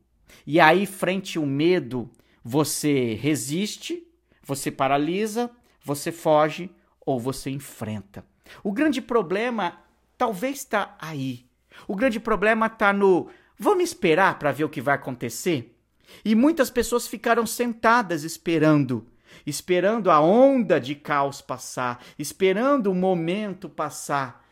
E 0.46 0.58
aí, 0.58 0.86
frente 0.86 1.36
ao 1.36 1.44
medo, 1.46 2.10
você 2.42 3.12
resiste, 3.12 4.02
você 4.42 4.70
paralisa, 4.70 5.50
você 5.84 6.10
foge 6.10 6.70
ou 7.04 7.20
você 7.20 7.50
enfrenta. 7.50 8.24
O 8.64 8.72
grande 8.72 9.02
problema 9.02 9.78
talvez 10.16 10.58
está 10.58 10.96
aí. 10.98 11.44
O 11.86 11.94
grande 11.94 12.18
problema 12.18 12.66
está 12.66 12.92
no 12.92 13.28
Vamos 13.58 13.84
esperar 13.84 14.38
para 14.38 14.52
ver 14.52 14.64
o 14.64 14.68
que 14.68 14.80
vai 14.80 14.94
acontecer? 14.94 15.76
E 16.24 16.34
muitas 16.36 16.70
pessoas 16.70 17.08
ficaram 17.08 17.44
sentadas 17.44 18.22
esperando, 18.22 19.04
esperando 19.44 20.12
a 20.12 20.20
onda 20.20 20.80
de 20.80 20.94
caos 20.94 21.40
passar, 21.40 22.02
esperando 22.16 22.86
o 22.88 22.94
momento 22.94 23.68
passar. 23.68 24.47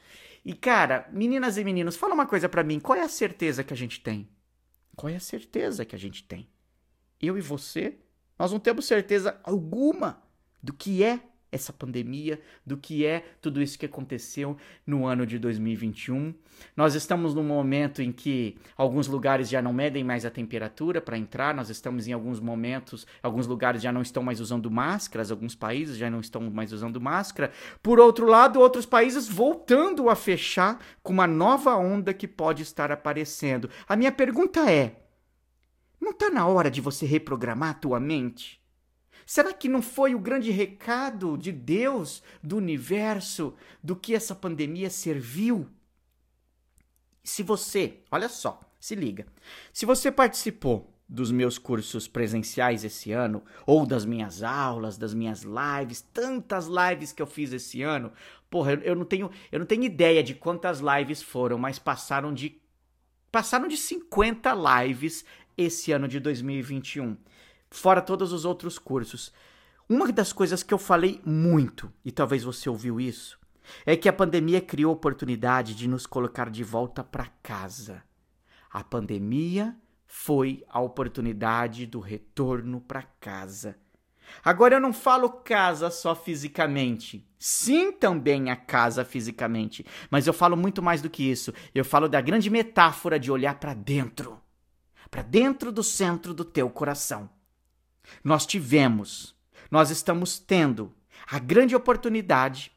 E 0.46 0.54
cara, 0.54 1.08
meninas 1.12 1.58
e 1.58 1.64
meninos, 1.64 1.96
fala 1.96 2.14
uma 2.14 2.24
coisa 2.24 2.48
para 2.48 2.62
mim, 2.62 2.78
qual 2.78 2.96
é 2.96 3.02
a 3.02 3.08
certeza 3.08 3.64
que 3.64 3.74
a 3.74 3.76
gente 3.76 4.00
tem? 4.00 4.30
Qual 4.94 5.12
é 5.12 5.16
a 5.16 5.20
certeza 5.20 5.84
que 5.84 5.96
a 5.96 5.98
gente 5.98 6.22
tem? 6.22 6.48
Eu 7.20 7.36
e 7.36 7.40
você, 7.40 7.98
nós 8.38 8.52
não 8.52 8.60
temos 8.60 8.86
certeza 8.86 9.40
alguma 9.42 10.22
do 10.62 10.72
que 10.72 11.02
é 11.02 11.20
essa 11.56 11.72
pandemia, 11.72 12.40
do 12.64 12.76
que 12.76 13.04
é 13.04 13.24
tudo 13.40 13.60
isso 13.60 13.78
que 13.78 13.86
aconteceu 13.86 14.56
no 14.86 15.06
ano 15.06 15.26
de 15.26 15.38
2021. 15.38 16.32
Nós 16.76 16.94
estamos 16.94 17.34
num 17.34 17.42
momento 17.42 18.00
em 18.00 18.12
que 18.12 18.56
alguns 18.76 19.08
lugares 19.08 19.48
já 19.48 19.60
não 19.60 19.72
medem 19.72 20.04
mais 20.04 20.24
a 20.24 20.30
temperatura 20.30 21.00
para 21.00 21.18
entrar, 21.18 21.54
nós 21.54 21.68
estamos 21.68 22.06
em 22.06 22.12
alguns 22.12 22.40
momentos, 22.40 23.06
alguns 23.22 23.46
lugares 23.46 23.82
já 23.82 23.92
não 23.92 24.02
estão 24.02 24.22
mais 24.22 24.40
usando 24.40 24.70
máscaras, 24.70 25.30
alguns 25.30 25.54
países 25.54 25.96
já 25.96 26.08
não 26.08 26.20
estão 26.20 26.42
mais 26.50 26.72
usando 26.72 27.00
máscara. 27.00 27.50
Por 27.82 27.98
outro 27.98 28.26
lado, 28.26 28.60
outros 28.60 28.86
países 28.86 29.28
voltando 29.28 30.08
a 30.08 30.14
fechar 30.14 30.80
com 31.02 31.12
uma 31.12 31.26
nova 31.26 31.76
onda 31.76 32.14
que 32.14 32.28
pode 32.28 32.62
estar 32.62 32.92
aparecendo. 32.92 33.68
A 33.88 33.96
minha 33.96 34.12
pergunta 34.12 34.70
é: 34.70 35.02
não 36.00 36.10
está 36.10 36.30
na 36.30 36.46
hora 36.46 36.70
de 36.70 36.80
você 36.80 37.06
reprogramar 37.06 37.70
a 37.70 37.74
tua 37.74 37.98
mente? 37.98 38.60
Será 39.26 39.52
que 39.52 39.68
não 39.68 39.82
foi 39.82 40.14
o 40.14 40.20
grande 40.20 40.52
recado 40.52 41.36
de 41.36 41.50
Deus, 41.50 42.22
do 42.40 42.56
universo, 42.56 43.54
do 43.82 43.96
que 43.96 44.14
essa 44.14 44.36
pandemia 44.36 44.88
serviu? 44.88 45.68
Se 47.24 47.42
você, 47.42 47.98
olha 48.08 48.28
só, 48.28 48.60
se 48.78 48.94
liga. 48.94 49.26
Se 49.72 49.84
você 49.84 50.12
participou 50.12 50.94
dos 51.08 51.32
meus 51.32 51.58
cursos 51.58 52.06
presenciais 52.06 52.84
esse 52.84 53.10
ano, 53.10 53.42
ou 53.66 53.84
das 53.84 54.04
minhas 54.04 54.44
aulas, 54.44 54.96
das 54.96 55.12
minhas 55.12 55.42
lives, 55.42 56.02
tantas 56.12 56.68
lives 56.68 57.12
que 57.12 57.20
eu 57.20 57.26
fiz 57.26 57.52
esse 57.52 57.82
ano, 57.82 58.12
porra, 58.48 58.74
eu, 58.74 58.80
eu 58.82 58.94
não 58.94 59.04
tenho, 59.04 59.28
eu 59.50 59.58
não 59.58 59.66
tenho 59.66 59.82
ideia 59.82 60.22
de 60.22 60.34
quantas 60.34 60.78
lives 60.78 61.20
foram, 61.20 61.58
mas 61.58 61.80
passaram 61.80 62.32
de 62.32 62.60
passaram 63.32 63.66
de 63.66 63.76
50 63.76 64.54
lives 64.86 65.24
esse 65.58 65.90
ano 65.90 66.06
de 66.06 66.20
2021 66.20 67.16
fora 67.76 68.00
todos 68.00 68.32
os 68.32 68.44
outros 68.44 68.78
cursos. 68.78 69.32
Uma 69.88 70.10
das 70.10 70.32
coisas 70.32 70.62
que 70.62 70.74
eu 70.74 70.78
falei 70.78 71.20
muito, 71.24 71.92
e 72.04 72.10
talvez 72.10 72.42
você 72.42 72.68
ouviu 72.68 73.00
isso, 73.00 73.38
é 73.84 73.96
que 73.96 74.08
a 74.08 74.12
pandemia 74.12 74.60
criou 74.60 74.92
oportunidade 74.92 75.74
de 75.74 75.86
nos 75.86 76.06
colocar 76.06 76.50
de 76.50 76.64
volta 76.64 77.04
para 77.04 77.26
casa. 77.42 78.02
A 78.72 78.82
pandemia 78.82 79.76
foi 80.06 80.64
a 80.68 80.80
oportunidade 80.80 81.86
do 81.86 82.00
retorno 82.00 82.80
para 82.80 83.02
casa. 83.02 83.76
Agora 84.44 84.74
eu 84.74 84.80
não 84.80 84.92
falo 84.92 85.30
casa 85.30 85.90
só 85.90 86.14
fisicamente. 86.14 87.24
Sim, 87.38 87.92
também 87.92 88.50
a 88.50 88.56
casa 88.56 89.04
fisicamente, 89.04 89.84
mas 90.10 90.26
eu 90.26 90.32
falo 90.32 90.56
muito 90.56 90.82
mais 90.82 91.00
do 91.00 91.10
que 91.10 91.22
isso. 91.22 91.52
Eu 91.74 91.84
falo 91.84 92.08
da 92.08 92.20
grande 92.20 92.50
metáfora 92.50 93.20
de 93.20 93.30
olhar 93.30 93.60
para 93.60 93.74
dentro, 93.74 94.40
para 95.10 95.22
dentro 95.22 95.70
do 95.70 95.82
centro 95.82 96.34
do 96.34 96.44
teu 96.44 96.68
coração. 96.68 97.35
Nós 98.22 98.46
tivemos, 98.46 99.34
nós 99.70 99.90
estamos 99.90 100.38
tendo 100.38 100.92
a 101.30 101.38
grande 101.38 101.74
oportunidade 101.74 102.72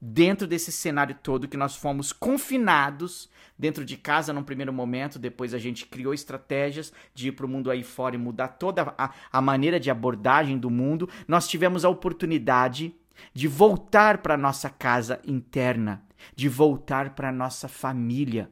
dentro 0.00 0.46
desse 0.46 0.72
cenário 0.72 1.14
todo 1.22 1.48
que 1.48 1.56
nós 1.56 1.76
fomos 1.76 2.12
confinados 2.12 3.28
dentro 3.58 3.84
de 3.84 3.98
casa 3.98 4.32
num 4.32 4.42
primeiro 4.42 4.72
momento, 4.72 5.18
depois 5.18 5.52
a 5.52 5.58
gente 5.58 5.84
criou 5.84 6.14
estratégias 6.14 6.90
de 7.12 7.28
ir 7.28 7.32
para 7.32 7.44
o 7.44 7.48
mundo 7.48 7.70
aí 7.70 7.82
fora 7.82 8.14
e 8.14 8.18
mudar 8.18 8.48
toda 8.48 8.94
a, 8.96 9.12
a 9.30 9.40
maneira 9.42 9.78
de 9.78 9.90
abordagem 9.90 10.56
do 10.56 10.70
mundo, 10.70 11.08
nós 11.28 11.46
tivemos 11.46 11.84
a 11.84 11.90
oportunidade 11.90 12.94
de 13.34 13.46
voltar 13.46 14.18
para 14.18 14.38
nossa 14.38 14.70
casa 14.70 15.20
interna, 15.26 16.02
de 16.34 16.48
voltar 16.48 17.14
para 17.14 17.30
nossa 17.30 17.68
família. 17.68 18.50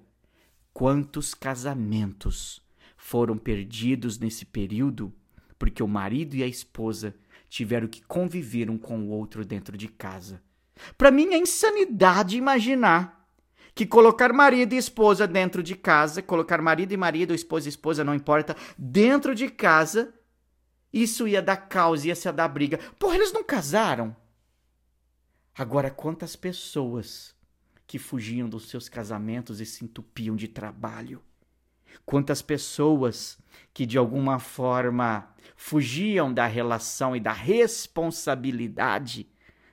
Quantos 0.74 1.32
casamentos 1.32 2.60
foram 2.96 3.38
perdidos 3.38 4.18
nesse 4.18 4.44
período 4.44 5.12
porque 5.58 5.82
o 5.82 5.88
marido 5.88 6.36
e 6.36 6.42
a 6.42 6.46
esposa 6.46 7.14
tiveram 7.48 7.88
que 7.88 8.02
conviver 8.02 8.70
um 8.70 8.78
com 8.78 9.00
o 9.00 9.08
outro 9.08 9.44
dentro 9.44 9.76
de 9.76 9.88
casa. 9.88 10.42
Para 10.96 11.10
mim 11.10 11.32
é 11.34 11.38
insanidade 11.38 12.36
imaginar 12.36 13.18
que 13.74 13.86
colocar 13.86 14.32
marido 14.32 14.74
e 14.74 14.76
esposa 14.76 15.26
dentro 15.26 15.62
de 15.62 15.76
casa, 15.76 16.20
colocar 16.20 16.60
marido 16.60 16.92
e 16.92 16.96
marido, 16.96 17.34
esposa 17.34 17.68
e 17.68 17.70
esposa, 17.70 18.02
não 18.02 18.14
importa, 18.14 18.56
dentro 18.76 19.34
de 19.34 19.48
casa, 19.48 20.12
isso 20.92 21.28
ia 21.28 21.40
dar 21.40 21.56
causa, 21.56 22.08
ia 22.08 22.14
se 22.14 22.30
dar 22.32 22.48
briga. 22.48 22.78
Porra, 22.98 23.16
eles 23.16 23.32
não 23.32 23.44
casaram. 23.44 24.16
Agora, 25.54 25.90
quantas 25.90 26.34
pessoas 26.36 27.34
que 27.86 27.98
fugiam 27.98 28.48
dos 28.48 28.68
seus 28.68 28.88
casamentos 28.88 29.60
e 29.60 29.66
se 29.66 29.84
entupiam 29.84 30.36
de 30.36 30.48
trabalho? 30.48 31.22
Quantas 32.04 32.42
pessoas 32.42 33.38
que 33.72 33.86
de 33.86 33.98
alguma 33.98 34.38
forma 34.38 35.28
fugiam 35.54 36.32
da 36.32 36.46
relação 36.46 37.14
e 37.14 37.20
da 37.20 37.32
responsabilidade 37.32 39.28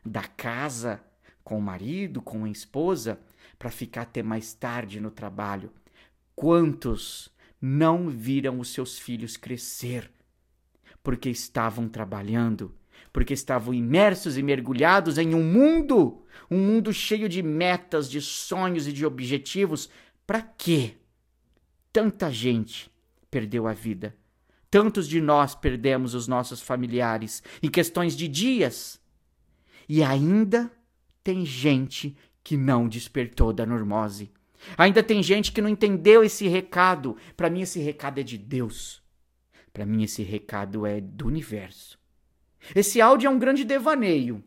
da 0.05 0.23
casa 0.23 1.01
com 1.43 1.57
o 1.57 1.61
marido, 1.61 2.21
com 2.21 2.45
a 2.45 2.49
esposa, 2.49 3.19
para 3.57 3.71
ficar 3.71 4.01
até 4.01 4.21
mais 4.21 4.53
tarde 4.53 4.99
no 4.99 5.11
trabalho. 5.11 5.71
Quantos 6.35 7.29
não 7.61 8.09
viram 8.09 8.59
os 8.59 8.73
seus 8.73 8.99
filhos 8.99 9.37
crescer 9.37 10.11
porque 11.03 11.29
estavam 11.29 11.87
trabalhando, 11.87 12.73
porque 13.13 13.33
estavam 13.33 13.73
imersos 13.73 14.37
e 14.37 14.43
mergulhados 14.43 15.19
em 15.19 15.35
um 15.35 15.43
mundo, 15.43 16.25
um 16.49 16.57
mundo 16.57 16.91
cheio 16.91 17.29
de 17.29 17.43
metas, 17.43 18.09
de 18.09 18.19
sonhos 18.19 18.87
e 18.87 18.91
de 18.91 19.05
objetivos. 19.05 19.87
Para 20.25 20.41
quê? 20.41 20.95
Tanta 21.95 22.29
gente 22.29 22.91
perdeu 23.31 23.67
a 23.69 23.71
vida. 23.71 24.13
Tantos 24.69 25.07
de 25.07 25.21
nós 25.21 25.55
perdemos 25.55 26.13
os 26.13 26.27
nossos 26.27 26.59
familiares 26.59 27.41
em 27.63 27.71
questões 27.71 28.17
de 28.17 28.27
dias. 28.27 28.99
E 29.87 30.03
ainda 30.03 30.69
tem 31.23 31.45
gente 31.45 32.13
que 32.43 32.57
não 32.57 32.89
despertou 32.89 33.53
da 33.53 33.65
normose. 33.65 34.29
Ainda 34.77 35.01
tem 35.01 35.23
gente 35.23 35.53
que 35.53 35.61
não 35.61 35.69
entendeu 35.69 36.21
esse 36.21 36.49
recado. 36.49 37.15
Para 37.37 37.49
mim, 37.49 37.61
esse 37.61 37.79
recado 37.79 38.19
é 38.19 38.23
de 38.23 38.37
Deus. 38.37 39.01
Para 39.71 39.85
mim, 39.85 40.03
esse 40.03 40.21
recado 40.21 40.85
é 40.85 40.99
do 40.99 41.27
universo. 41.27 41.97
Esse 42.75 42.99
áudio 42.99 43.27
é 43.27 43.29
um 43.29 43.39
grande 43.39 43.63
devaneio. 43.63 44.43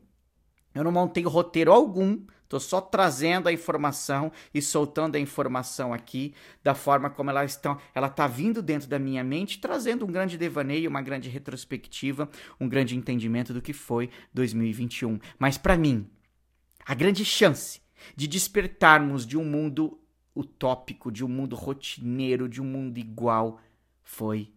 Eu 0.75 0.85
não 0.85 0.93
montei 0.93 1.25
roteiro 1.25 1.73
algum, 1.73 2.21
Estou 2.49 2.61
só 2.61 2.81
trazendo 2.81 3.47
a 3.47 3.53
informação 3.53 4.33
e 4.55 4.63
soltando 4.63 5.17
a 5.17 5.21
informação 5.21 5.93
aqui 5.93 6.33
da 6.65 6.75
forma 6.75 7.11
como 7.11 7.29
ela 7.29 7.45
está, 7.45 7.77
ela 7.95 8.07
está 8.07 8.27
vindo 8.27 8.63
dentro 8.63 8.89
da 8.89 8.99
minha 8.99 9.23
mente, 9.23 9.61
trazendo 9.61 10.07
um 10.07 10.11
grande 10.11 10.39
devaneio, 10.39 10.89
uma 10.89 11.03
grande 11.03 11.29
retrospectiva, 11.29 12.27
um 12.59 12.67
grande 12.67 12.97
entendimento 12.97 13.53
do 13.53 13.61
que 13.61 13.75
foi 13.75 14.09
2021. 14.33 15.19
Mas 15.39 15.59
para 15.59 15.77
mim, 15.77 16.09
a 16.87 16.95
grande 16.95 17.23
chance 17.23 17.83
de 18.17 18.27
despertarmos 18.27 19.27
de 19.27 19.37
um 19.37 19.45
mundo 19.45 20.01
utópico, 20.35 21.13
de 21.13 21.23
um 21.23 21.29
mundo 21.29 21.55
rotineiro, 21.55 22.49
de 22.49 22.63
um 22.63 22.65
mundo 22.65 22.97
igual, 22.97 23.61
foi 24.03 24.55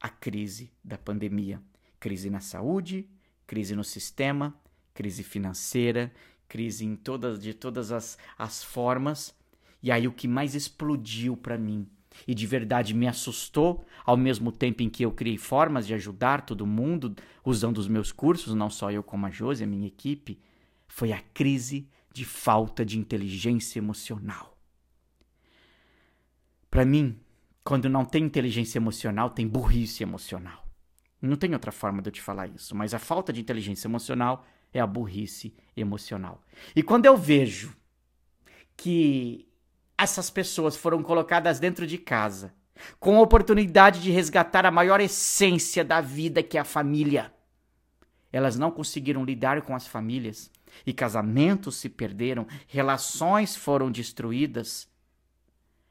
a 0.00 0.08
crise 0.08 0.72
da 0.82 0.96
pandemia. 0.96 1.60
Crise 2.00 2.30
na 2.30 2.40
saúde, 2.40 3.06
crise 3.46 3.76
no 3.76 3.84
sistema, 3.84 4.58
crise 4.94 5.22
financeira, 5.22 6.10
crise 6.48 6.84
em 6.84 6.96
todas, 6.96 7.38
de 7.38 7.54
todas 7.54 7.92
as, 7.92 8.18
as 8.38 8.62
formas. 8.62 9.34
E 9.82 9.90
aí 9.90 10.06
o 10.06 10.12
que 10.12 10.26
mais 10.26 10.54
explodiu 10.54 11.36
para 11.36 11.58
mim 11.58 11.86
e 12.26 12.34
de 12.34 12.46
verdade 12.46 12.94
me 12.94 13.06
assustou, 13.06 13.84
ao 14.04 14.16
mesmo 14.16 14.52
tempo 14.52 14.82
em 14.82 14.88
que 14.88 15.04
eu 15.04 15.10
criei 15.10 15.36
formas 15.36 15.86
de 15.86 15.94
ajudar 15.94 16.42
todo 16.42 16.66
mundo 16.66 17.14
usando 17.44 17.78
os 17.78 17.88
meus 17.88 18.12
cursos, 18.12 18.54
não 18.54 18.70
só 18.70 18.90
eu 18.90 19.02
como 19.02 19.26
a 19.26 19.30
Josi, 19.30 19.64
a 19.64 19.66
minha 19.66 19.88
equipe, 19.88 20.38
foi 20.86 21.12
a 21.12 21.20
crise 21.20 21.88
de 22.12 22.24
falta 22.24 22.84
de 22.84 22.98
inteligência 22.98 23.78
emocional. 23.78 24.56
Para 26.70 26.84
mim, 26.84 27.18
quando 27.64 27.88
não 27.88 28.04
tem 28.04 28.24
inteligência 28.24 28.78
emocional, 28.78 29.30
tem 29.30 29.46
burrice 29.46 30.02
emocional. 30.02 30.64
Não 31.20 31.36
tem 31.36 31.52
outra 31.54 31.72
forma 31.72 32.02
de 32.02 32.08
eu 32.08 32.12
te 32.12 32.20
falar 32.20 32.46
isso, 32.48 32.76
mas 32.76 32.92
a 32.92 32.98
falta 32.98 33.32
de 33.32 33.40
inteligência 33.40 33.88
emocional 33.88 34.44
é 34.74 34.80
a 34.80 34.86
burrice 34.86 35.54
emocional. 35.76 36.42
E 36.74 36.82
quando 36.82 37.06
eu 37.06 37.16
vejo 37.16 37.74
que 38.76 39.48
essas 39.96 40.28
pessoas 40.28 40.76
foram 40.76 41.02
colocadas 41.02 41.60
dentro 41.60 41.86
de 41.86 41.96
casa, 41.96 42.52
com 42.98 43.16
a 43.16 43.22
oportunidade 43.22 44.02
de 44.02 44.10
resgatar 44.10 44.66
a 44.66 44.70
maior 44.70 45.00
essência 45.00 45.84
da 45.84 46.00
vida, 46.00 46.42
que 46.42 46.58
é 46.58 46.60
a 46.60 46.64
família, 46.64 47.32
elas 48.32 48.58
não 48.58 48.70
conseguiram 48.70 49.24
lidar 49.24 49.62
com 49.62 49.76
as 49.76 49.86
famílias 49.86 50.50
e 50.84 50.92
casamentos 50.92 51.76
se 51.76 51.88
perderam, 51.88 52.48
relações 52.66 53.54
foram 53.54 53.92
destruídas, 53.92 54.88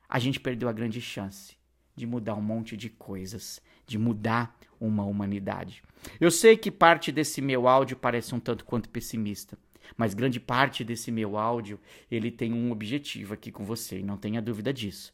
a 0.10 0.20
gente 0.20 0.42
perdeu 0.42 0.68
a 0.68 0.74
grande 0.74 1.00
chance 1.00 1.56
de 1.96 2.06
mudar 2.06 2.36
um 2.36 2.42
monte 2.42 2.76
de 2.76 2.90
coisas, 2.90 3.62
de 3.94 4.00
mudar 4.00 4.58
uma 4.80 5.06
humanidade. 5.06 5.84
Eu 6.20 6.32
sei 6.32 6.58
que 6.58 6.72
parte 6.72 7.12
desse 7.12 7.42
meu 7.42 7.68
áudio 7.68 7.96
parece 7.96 8.34
um 8.34 8.40
tanto 8.40 8.66
quanto 8.66 8.90
pessimista, 8.90 9.56
mas 9.96 10.16
grande 10.16 10.40
parte 10.40 10.84
desse 10.84 11.12
meu 11.12 11.38
áudio, 11.38 11.80
ele 12.10 12.32
tem 12.32 12.52
um 12.52 12.72
objetivo 12.72 13.36
aqui 13.36 13.52
com 13.52 13.64
você, 13.64 14.00
e 14.00 14.04
não 14.04 14.18
tenha 14.18 14.42
dúvida 14.42 14.74
disso. 14.74 15.14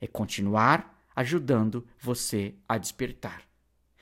É 0.00 0.06
continuar 0.06 1.04
ajudando 1.16 1.84
você 1.98 2.54
a 2.68 2.78
despertar 2.78 3.49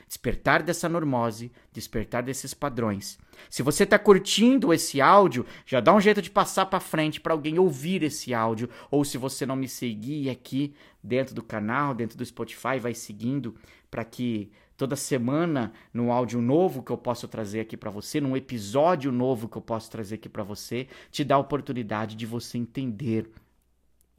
despertar 0.08 0.62
dessa 0.62 0.88
normose, 0.88 1.52
despertar 1.70 2.22
desses 2.22 2.54
padrões. 2.54 3.18
Se 3.50 3.62
você 3.62 3.84
está 3.84 3.98
curtindo 3.98 4.72
esse 4.72 5.02
áudio, 5.02 5.44
já 5.66 5.80
dá 5.80 5.94
um 5.94 6.00
jeito 6.00 6.22
de 6.22 6.30
passar 6.30 6.66
para 6.66 6.80
frente 6.80 7.20
para 7.20 7.34
alguém 7.34 7.58
ouvir 7.58 8.02
esse 8.02 8.32
áudio, 8.32 8.70
ou 8.90 9.04
se 9.04 9.18
você 9.18 9.44
não 9.44 9.54
me 9.54 9.68
seguir 9.68 10.30
aqui 10.30 10.74
dentro 11.04 11.34
do 11.34 11.42
canal, 11.42 11.94
dentro 11.94 12.16
do 12.16 12.24
Spotify, 12.24 12.78
vai 12.80 12.94
seguindo 12.94 13.54
para 13.90 14.02
que 14.02 14.50
toda 14.78 14.96
semana 14.96 15.72
no 15.92 16.10
áudio 16.10 16.40
novo 16.40 16.82
que 16.82 16.90
eu 16.90 16.98
posso 16.98 17.28
trazer 17.28 17.60
aqui 17.60 17.76
para 17.76 17.90
você, 17.90 18.18
num 18.18 18.36
episódio 18.36 19.12
novo 19.12 19.46
que 19.46 19.58
eu 19.58 19.62
posso 19.62 19.90
trazer 19.90 20.14
aqui 20.14 20.28
para 20.28 20.42
você, 20.42 20.88
te 21.10 21.22
dá 21.22 21.34
a 21.34 21.38
oportunidade 21.38 22.16
de 22.16 22.24
você 22.24 22.56
entender 22.56 23.30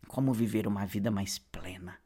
como 0.07 0.33
viver 0.33 0.67
uma 0.67 0.85
vida 0.85 1.09
mais 1.09 1.39
plena, 1.39 1.97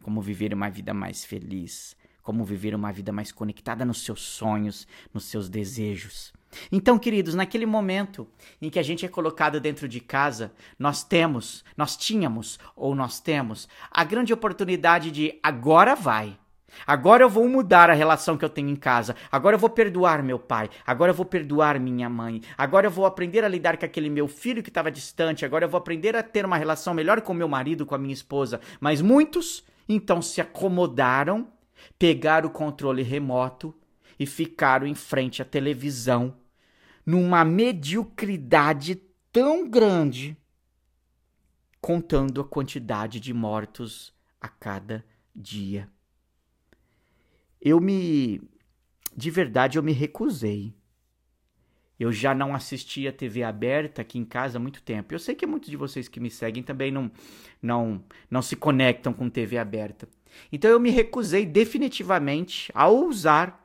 como 0.00 0.20
viver 0.20 0.54
uma 0.54 0.68
vida 0.70 0.94
mais 0.94 1.24
feliz, 1.24 1.96
como 2.26 2.44
viver 2.44 2.74
uma 2.74 2.90
vida 2.90 3.12
mais 3.12 3.30
conectada 3.30 3.84
nos 3.84 4.04
seus 4.04 4.20
sonhos, 4.20 4.84
nos 5.14 5.26
seus 5.26 5.48
desejos. 5.48 6.32
Então, 6.72 6.98
queridos, 6.98 7.36
naquele 7.36 7.64
momento 7.64 8.26
em 8.60 8.68
que 8.68 8.80
a 8.80 8.82
gente 8.82 9.06
é 9.06 9.08
colocado 9.08 9.60
dentro 9.60 9.86
de 9.86 10.00
casa, 10.00 10.52
nós 10.76 11.04
temos, 11.04 11.64
nós 11.76 11.96
tínhamos 11.96 12.58
ou 12.74 12.96
nós 12.96 13.20
temos 13.20 13.68
a 13.92 14.02
grande 14.02 14.32
oportunidade 14.32 15.12
de 15.12 15.38
agora 15.40 15.94
vai. 15.94 16.36
Agora 16.84 17.22
eu 17.22 17.30
vou 17.30 17.48
mudar 17.48 17.90
a 17.90 17.94
relação 17.94 18.36
que 18.36 18.44
eu 18.44 18.50
tenho 18.50 18.70
em 18.70 18.76
casa. 18.76 19.14
Agora 19.30 19.54
eu 19.54 19.60
vou 19.60 19.70
perdoar 19.70 20.20
meu 20.20 20.36
pai. 20.40 20.68
Agora 20.84 21.12
eu 21.12 21.14
vou 21.14 21.24
perdoar 21.24 21.78
minha 21.78 22.10
mãe. 22.10 22.42
Agora 22.58 22.88
eu 22.88 22.90
vou 22.90 23.06
aprender 23.06 23.44
a 23.44 23.48
lidar 23.48 23.76
com 23.76 23.86
aquele 23.86 24.10
meu 24.10 24.26
filho 24.26 24.64
que 24.64 24.68
estava 24.68 24.90
distante. 24.90 25.44
Agora 25.44 25.64
eu 25.64 25.68
vou 25.68 25.78
aprender 25.78 26.16
a 26.16 26.24
ter 26.24 26.44
uma 26.44 26.56
relação 26.56 26.92
melhor 26.92 27.20
com 27.20 27.32
meu 27.32 27.48
marido, 27.48 27.86
com 27.86 27.94
a 27.94 27.98
minha 27.98 28.12
esposa. 28.12 28.60
Mas 28.80 29.00
muitos 29.00 29.64
então 29.88 30.20
se 30.20 30.40
acomodaram 30.40 31.46
pegaram 31.98 32.48
o 32.48 32.52
controle 32.52 33.02
remoto 33.02 33.74
e 34.18 34.26
ficaram 34.26 34.86
em 34.86 34.94
frente 34.94 35.42
à 35.42 35.44
televisão 35.44 36.36
numa 37.06 37.44
mediocridade 37.44 38.96
tão 39.32 39.68
grande, 39.68 40.36
contando 41.80 42.40
a 42.40 42.44
quantidade 42.44 43.20
de 43.20 43.32
mortos 43.32 44.12
a 44.40 44.48
cada 44.48 45.04
dia. 45.34 45.88
Eu 47.60 47.80
me. 47.80 48.40
De 49.16 49.30
verdade, 49.30 49.78
eu 49.78 49.82
me 49.82 49.92
recusei. 49.92 50.74
Eu 51.98 52.12
já 52.12 52.34
não 52.34 52.54
assistia 52.54 53.12
TV 53.12 53.42
aberta 53.42 54.02
aqui 54.02 54.18
em 54.18 54.24
casa 54.24 54.58
há 54.58 54.60
muito 54.60 54.82
tempo. 54.82 55.14
Eu 55.14 55.18
sei 55.18 55.34
que 55.34 55.46
muitos 55.46 55.70
de 55.70 55.76
vocês 55.76 56.08
que 56.08 56.20
me 56.20 56.30
seguem 56.30 56.62
também 56.62 56.90
não, 56.90 57.10
não, 57.62 58.04
não 58.30 58.42
se 58.42 58.54
conectam 58.54 59.12
com 59.12 59.30
TV 59.30 59.56
aberta. 59.56 60.06
Então 60.52 60.70
eu 60.70 60.78
me 60.78 60.90
recusei 60.90 61.46
definitivamente 61.46 62.70
a 62.74 62.88
ousar 62.88 63.64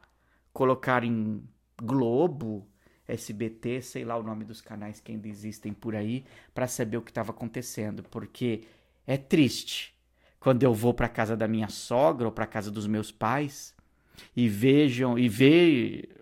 colocar 0.53 1.03
em 1.03 1.43
Globo, 1.81 2.67
SBT, 3.07 3.81
sei 3.81 4.05
lá 4.05 4.17
o 4.17 4.23
nome 4.23 4.45
dos 4.45 4.61
canais 4.61 4.99
que 4.99 5.11
ainda 5.11 5.27
existem 5.27 5.73
por 5.73 5.95
aí, 5.95 6.23
para 6.53 6.67
saber 6.67 6.97
o 6.97 7.01
que 7.01 7.11
estava 7.11 7.31
acontecendo, 7.31 8.03
porque 8.03 8.63
é 9.05 9.17
triste 9.17 9.93
quando 10.39 10.63
eu 10.63 10.73
vou 10.73 10.93
para 10.93 11.09
casa 11.09 11.35
da 11.35 11.47
minha 11.47 11.67
sogra 11.67 12.27
ou 12.27 12.31
para 12.31 12.47
casa 12.47 12.71
dos 12.71 12.87
meus 12.87 13.11
pais 13.11 13.75
e 14.35 14.47
vejam 14.47 15.17
e 15.17 15.27
ver 15.27 16.20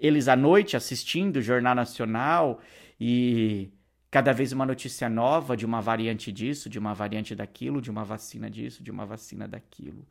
eles 0.00 0.28
à 0.28 0.36
noite 0.36 0.76
assistindo 0.76 1.36
o 1.36 1.42
Jornal 1.42 1.74
Nacional 1.74 2.60
e 2.98 3.70
cada 4.10 4.32
vez 4.32 4.52
uma 4.52 4.66
notícia 4.66 5.08
nova 5.08 5.56
de 5.56 5.64
uma 5.64 5.80
variante 5.80 6.32
disso, 6.32 6.68
de 6.68 6.78
uma 6.78 6.92
variante 6.92 7.34
daquilo, 7.34 7.80
de 7.80 7.90
uma 7.90 8.04
vacina 8.04 8.50
disso, 8.50 8.82
de 8.82 8.90
uma 8.90 9.06
vacina 9.06 9.46
daquilo. 9.46 10.04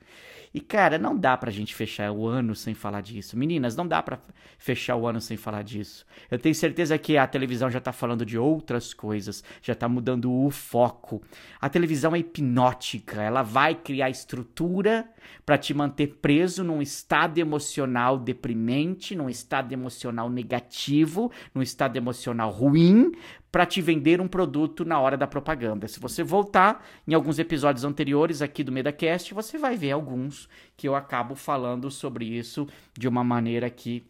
E 0.54 0.62
cara, 0.62 0.98
não 0.98 1.18
dá 1.18 1.36
pra 1.36 1.52
gente 1.52 1.76
fechar 1.76 2.12
o 2.12 2.26
ano 2.26 2.56
sem 2.56 2.74
falar 2.74 3.02
disso. 3.02 3.38
Meninas, 3.38 3.76
não 3.76 3.86
dá 3.86 4.02
pra 4.02 4.20
fechar 4.58 4.96
o 4.96 5.06
ano 5.06 5.20
sem 5.20 5.36
falar 5.36 5.64
disso. 5.64 6.06
Eu 6.32 6.40
tenho 6.40 6.56
certeza 6.56 6.98
que 6.98 7.18
a 7.18 7.28
televisão 7.28 7.70
já 7.70 7.82
tá 7.82 7.92
falando 7.92 8.26
de 8.26 8.38
outras 8.38 8.94
coisas, 8.94 9.44
já 9.62 9.76
tá 9.76 9.90
mudando 9.90 10.32
o 10.32 10.50
foco. 10.50 11.22
A 11.60 11.68
televisão 11.68 12.16
é 12.16 12.20
hipnótica, 12.20 13.22
ela 13.22 13.44
vai 13.44 13.76
criar 13.76 14.10
estrutura 14.10 15.10
para 15.46 15.58
te 15.58 15.74
manter 15.74 16.20
preso 16.22 16.64
num 16.64 16.82
estado 16.82 17.38
emocional 17.38 18.18
deprimente, 18.18 19.16
num 19.16 19.30
estado 19.30 19.74
emocional 19.74 20.30
negativo, 20.30 21.32
num 21.54 21.62
estado 21.62 21.98
emocional 21.98 22.50
ruim, 22.50 23.12
para 23.52 23.66
te 23.66 23.82
vender 23.82 24.22
um 24.22 24.28
produto 24.28 24.86
na 24.86 25.00
hora 25.00 25.18
da 25.18 25.28
propaganda. 25.28 25.88
Se 25.88 26.00
você 26.00 26.24
voltar 26.24 26.86
em 27.08 27.14
alguns 27.14 27.40
episódios 27.40 27.84
anteriores 27.84 28.42
aqui 28.42 28.64
do 28.64 28.72
MedaCast, 28.72 29.34
você 29.34 29.58
vai 29.58 29.76
ver 29.76 29.92
alguns 29.92 30.48
que 30.78 30.88
eu 30.88 30.96
acabo 30.96 31.36
falando 31.36 31.90
sobre 31.90 32.26
isso 32.26 32.68
de 32.98 33.08
uma 33.08 33.24
maneira 33.24 33.70
que 33.70 34.06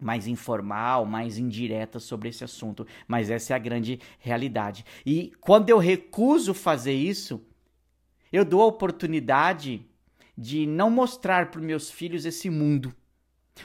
mais 0.00 0.26
informal, 0.26 1.04
mais 1.04 1.38
indireta 1.38 1.98
sobre 1.98 2.30
esse 2.30 2.42
assunto, 2.42 2.86
mas 3.06 3.30
essa 3.30 3.52
é 3.52 3.56
a 3.56 3.58
grande 3.58 4.00
realidade. 4.18 4.84
E 5.04 5.32
quando 5.40 5.68
eu 5.68 5.78
recuso 5.78 6.54
fazer 6.54 6.94
isso, 6.94 7.42
eu 8.32 8.44
dou 8.44 8.62
a 8.62 8.66
oportunidade 8.66 9.86
de 10.36 10.66
não 10.66 10.90
mostrar 10.90 11.50
para 11.50 11.60
meus 11.60 11.90
filhos 11.90 12.24
esse 12.24 12.48
mundo. 12.48 12.94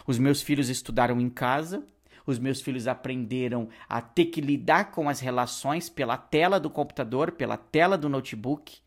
Os 0.06 0.20
meus 0.20 0.42
filhos 0.42 0.68
estudaram 0.70 1.22
em 1.22 1.30
casa, 1.30 1.86
os 2.26 2.40
meus 2.40 2.62
filhos 2.62 2.88
aprenderam 2.88 3.70
a 3.88 4.02
ter 4.02 4.26
que 4.26 4.42
lidar 4.42 4.92
com 4.92 5.08
as 5.08 5.20
relações 5.20 5.90
pela 5.90 6.18
tela 6.18 6.60
do 6.60 6.70
computador, 6.70 7.32
pela 7.32 7.58
tela 7.58 7.98
do 7.98 8.10
notebook. 8.10 8.78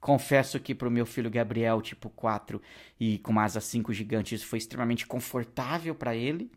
Confesso 0.00 0.60
que 0.60 0.74
para 0.74 0.88
o 0.88 0.90
meu 0.90 1.04
filho 1.06 1.30
Gabriel, 1.30 1.80
tipo 1.82 2.08
4 2.10 2.60
e 2.98 3.18
com 3.18 3.38
asa 3.40 3.60
5 3.60 3.92
gigante, 3.92 4.34
isso 4.34 4.46
foi 4.46 4.58
extremamente 4.58 5.06
confortável 5.06 5.94
para 5.94 6.14
ele. 6.14 6.50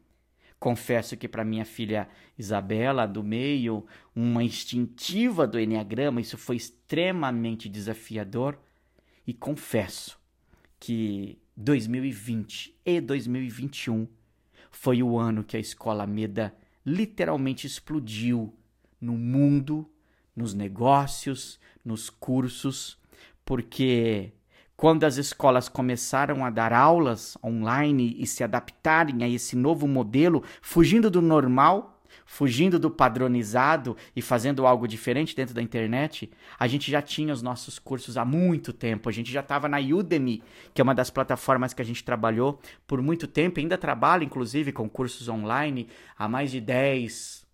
Confesso 0.59 1.15
que 1.15 1.27
para 1.27 1.45
minha 1.45 1.63
filha 1.63 2.09
Isabela, 2.37 3.07
do 3.07 3.23
meio, 3.23 3.85
uma 4.13 4.43
instintiva 4.43 5.47
do 5.47 5.59
Enneagrama, 5.59 6.19
isso 6.19 6.37
foi 6.37 6.57
extremamente 6.57 7.69
desafiador. 7.69 8.59
E 9.25 9.33
confesso 9.33 10.19
que 10.77 11.39
2020 11.55 12.75
e 12.85 12.99
2021 12.99 14.07
foi 14.71 15.01
o 15.03 15.17
ano 15.17 15.43
que 15.43 15.57
a 15.57 15.59
escola 15.59 16.05
Meda 16.05 16.55
literalmente 16.85 17.67
explodiu 17.67 18.53
no 18.99 19.13
mundo, 19.13 19.89
nos 20.35 20.53
negócios, 20.53 21.59
nos 21.83 22.09
cursos, 22.09 22.97
porque 23.43 24.33
quando 24.75 25.03
as 25.03 25.17
escolas 25.17 25.67
começaram 25.67 26.45
a 26.45 26.49
dar 26.49 26.71
aulas 26.71 27.37
online 27.43 28.15
e 28.17 28.25
se 28.25 28.43
adaptarem 28.43 29.23
a 29.23 29.27
esse 29.27 29.55
novo 29.55 29.87
modelo, 29.87 30.43
fugindo 30.61 31.09
do 31.11 31.21
normal, 31.21 31.98
fugindo 32.31 32.77
do 32.77 32.91
padronizado 32.91 33.97
e 34.15 34.21
fazendo 34.21 34.67
algo 34.67 34.87
diferente 34.87 35.35
dentro 35.35 35.55
da 35.55 35.63
internet, 35.63 36.29
a 36.59 36.67
gente 36.67 36.91
já 36.91 37.01
tinha 37.01 37.33
os 37.33 37.41
nossos 37.41 37.79
cursos 37.79 38.17
há 38.17 38.23
muito 38.23 38.71
tempo. 38.71 39.09
A 39.09 39.11
gente 39.11 39.31
já 39.31 39.39
estava 39.39 39.67
na 39.67 39.79
Udemy, 39.79 40.43
que 40.71 40.79
é 40.79 40.83
uma 40.83 40.93
das 40.93 41.09
plataformas 41.09 41.73
que 41.73 41.81
a 41.81 41.85
gente 41.85 42.03
trabalhou 42.03 42.61
por 42.85 43.01
muito 43.01 43.25
tempo, 43.25 43.59
ainda 43.59 43.79
trabalha 43.79 44.23
inclusive 44.23 44.71
com 44.71 44.87
cursos 44.87 45.27
online 45.27 45.87
há 46.15 46.27
mais 46.27 46.51
de 46.51 46.61
10, 46.61 47.47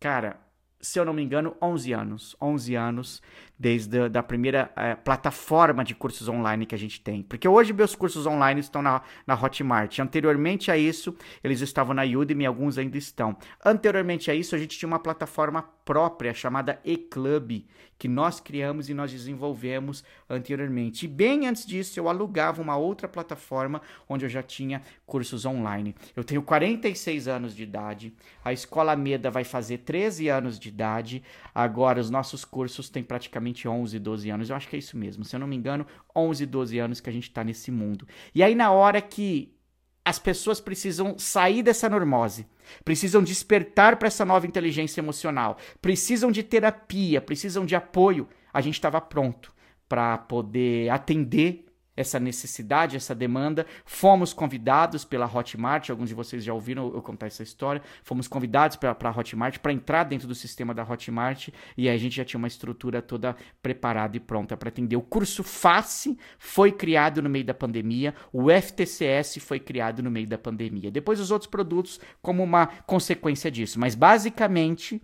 cara, 0.00 0.40
se 0.80 0.98
eu 0.98 1.04
não 1.04 1.12
me 1.12 1.22
engano, 1.22 1.56
11 1.62 1.92
anos. 1.92 2.36
11 2.40 2.74
anos 2.74 3.22
desde 3.58 4.02
a 4.02 4.08
da 4.08 4.22
primeira 4.22 4.70
é, 4.76 4.94
plataforma 4.94 5.84
de 5.84 5.94
cursos 5.94 6.28
online 6.28 6.66
que 6.66 6.74
a 6.74 6.78
gente 6.78 7.00
tem. 7.00 7.22
Porque 7.22 7.48
hoje 7.48 7.72
meus 7.72 7.94
cursos 7.94 8.26
online 8.26 8.60
estão 8.60 8.82
na, 8.82 9.02
na 9.26 9.34
Hotmart. 9.34 9.98
Anteriormente 9.98 10.70
a 10.70 10.76
isso, 10.76 11.14
eles 11.42 11.60
estavam 11.60 11.94
na 11.94 12.02
Udemy, 12.02 12.46
alguns 12.46 12.78
ainda 12.78 12.98
estão. 12.98 13.36
Anteriormente 13.64 14.30
a 14.30 14.34
isso, 14.34 14.54
a 14.54 14.58
gente 14.58 14.78
tinha 14.78 14.86
uma 14.86 14.98
plataforma 14.98 15.62
própria 15.84 16.34
chamada 16.34 16.80
eClub, 16.84 17.64
que 17.98 18.08
nós 18.08 18.40
criamos 18.40 18.90
e 18.90 18.94
nós 18.94 19.12
desenvolvemos 19.12 20.04
anteriormente. 20.28 21.06
E 21.06 21.08
bem 21.08 21.46
antes 21.46 21.64
disso, 21.64 21.98
eu 21.98 22.08
alugava 22.08 22.60
uma 22.60 22.76
outra 22.76 23.08
plataforma 23.08 23.80
onde 24.08 24.24
eu 24.24 24.28
já 24.28 24.42
tinha 24.42 24.82
cursos 25.06 25.46
online. 25.46 25.94
Eu 26.14 26.24
tenho 26.24 26.42
46 26.42 27.28
anos 27.28 27.54
de 27.54 27.62
idade, 27.62 28.12
a 28.44 28.52
Escola 28.52 28.96
Meda 28.96 29.30
vai 29.30 29.44
fazer 29.44 29.78
13 29.78 30.28
anos 30.28 30.58
de 30.58 30.68
idade, 30.68 31.22
agora 31.54 32.00
os 32.00 32.10
nossos 32.10 32.44
cursos 32.44 32.90
têm 32.90 33.02
praticamente 33.02 33.45
aproximadamente 33.46 33.68
11, 33.68 33.98
12 33.98 34.30
anos. 34.30 34.50
Eu 34.50 34.56
acho 34.56 34.68
que 34.68 34.76
é 34.76 34.78
isso 34.78 34.96
mesmo. 34.96 35.24
Se 35.24 35.36
eu 35.36 35.40
não 35.40 35.46
me 35.46 35.56
engano, 35.56 35.86
11, 36.14 36.46
12 36.46 36.78
anos 36.78 37.00
que 37.00 37.08
a 37.08 37.12
gente 37.12 37.28
está 37.28 37.44
nesse 37.44 37.70
mundo. 37.70 38.06
E 38.34 38.42
aí, 38.42 38.54
na 38.54 38.70
hora 38.70 39.00
que 39.00 39.54
as 40.04 40.18
pessoas 40.18 40.60
precisam 40.60 41.18
sair 41.18 41.62
dessa 41.62 41.88
normose, 41.88 42.46
precisam 42.84 43.22
despertar 43.22 43.96
para 43.96 44.08
essa 44.08 44.24
nova 44.24 44.46
inteligência 44.46 45.00
emocional, 45.00 45.58
precisam 45.80 46.30
de 46.30 46.42
terapia, 46.42 47.20
precisam 47.20 47.66
de 47.66 47.74
apoio, 47.74 48.28
a 48.52 48.60
gente 48.60 48.74
estava 48.74 49.00
pronto 49.00 49.52
para 49.88 50.18
poder 50.18 50.90
atender 50.90 51.65
essa 51.96 52.20
necessidade, 52.20 52.96
essa 52.96 53.14
demanda. 53.14 53.66
Fomos 53.84 54.32
convidados 54.32 55.04
pela 55.04 55.26
Hotmart, 55.26 55.90
alguns 55.90 56.08
de 56.08 56.14
vocês 56.14 56.44
já 56.44 56.52
ouviram 56.52 56.92
eu 56.94 57.02
contar 57.02 57.26
essa 57.26 57.42
história. 57.42 57.82
Fomos 58.02 58.28
convidados 58.28 58.76
para 58.76 58.96
a 59.00 59.18
Hotmart 59.18 59.58
para 59.58 59.72
entrar 59.72 60.04
dentro 60.04 60.28
do 60.28 60.34
sistema 60.34 60.74
da 60.74 60.82
Hotmart 60.82 61.48
e 61.76 61.88
aí 61.88 61.94
a 61.94 61.98
gente 61.98 62.16
já 62.16 62.24
tinha 62.24 62.38
uma 62.38 62.48
estrutura 62.48 63.00
toda 63.00 63.34
preparada 63.62 64.16
e 64.16 64.20
pronta 64.20 64.56
para 64.56 64.68
atender. 64.68 64.96
O 64.96 65.02
curso 65.02 65.42
FACE 65.42 66.18
foi 66.38 66.72
criado 66.72 67.22
no 67.22 67.30
meio 67.30 67.44
da 67.44 67.54
pandemia, 67.54 68.14
o 68.32 68.50
FTCS 68.50 69.38
foi 69.40 69.58
criado 69.58 70.02
no 70.02 70.10
meio 70.10 70.26
da 70.26 70.38
pandemia. 70.38 70.90
Depois 70.90 71.20
os 71.20 71.30
outros 71.30 71.50
produtos 71.50 72.00
como 72.20 72.42
uma 72.42 72.66
consequência 72.66 73.50
disso, 73.50 73.80
mas 73.80 73.94
basicamente 73.94 75.00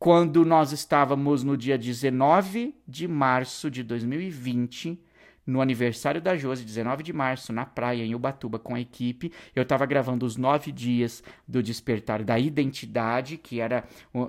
quando 0.00 0.46
nós 0.46 0.72
estávamos 0.72 1.44
no 1.44 1.58
dia 1.58 1.76
19 1.76 2.74
de 2.88 3.06
março 3.06 3.70
de 3.70 3.82
2020, 3.82 4.98
no 5.46 5.60
aniversário 5.60 6.20
da 6.20 6.36
Josi, 6.36 6.64
19 6.64 7.02
de 7.02 7.12
março, 7.12 7.52
na 7.52 7.64
praia, 7.64 8.04
em 8.04 8.14
Ubatuba, 8.14 8.58
com 8.58 8.74
a 8.74 8.80
equipe. 8.80 9.32
Eu 9.54 9.62
estava 9.62 9.86
gravando 9.86 10.26
os 10.26 10.36
nove 10.36 10.70
dias 10.70 11.22
do 11.46 11.62
despertar 11.62 12.22
da 12.22 12.38
identidade, 12.38 13.36
que 13.36 13.60
era 13.60 13.84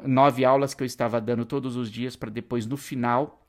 nove 0.05 0.45
aulas 0.45 0.73
que 0.73 0.83
eu 0.83 0.87
estava 0.87 1.19
dando 1.21 1.45
todos 1.45 1.75
os 1.75 1.91
dias, 1.91 2.15
para 2.15 2.29
depois, 2.29 2.65
no 2.65 2.77
final, 2.77 3.40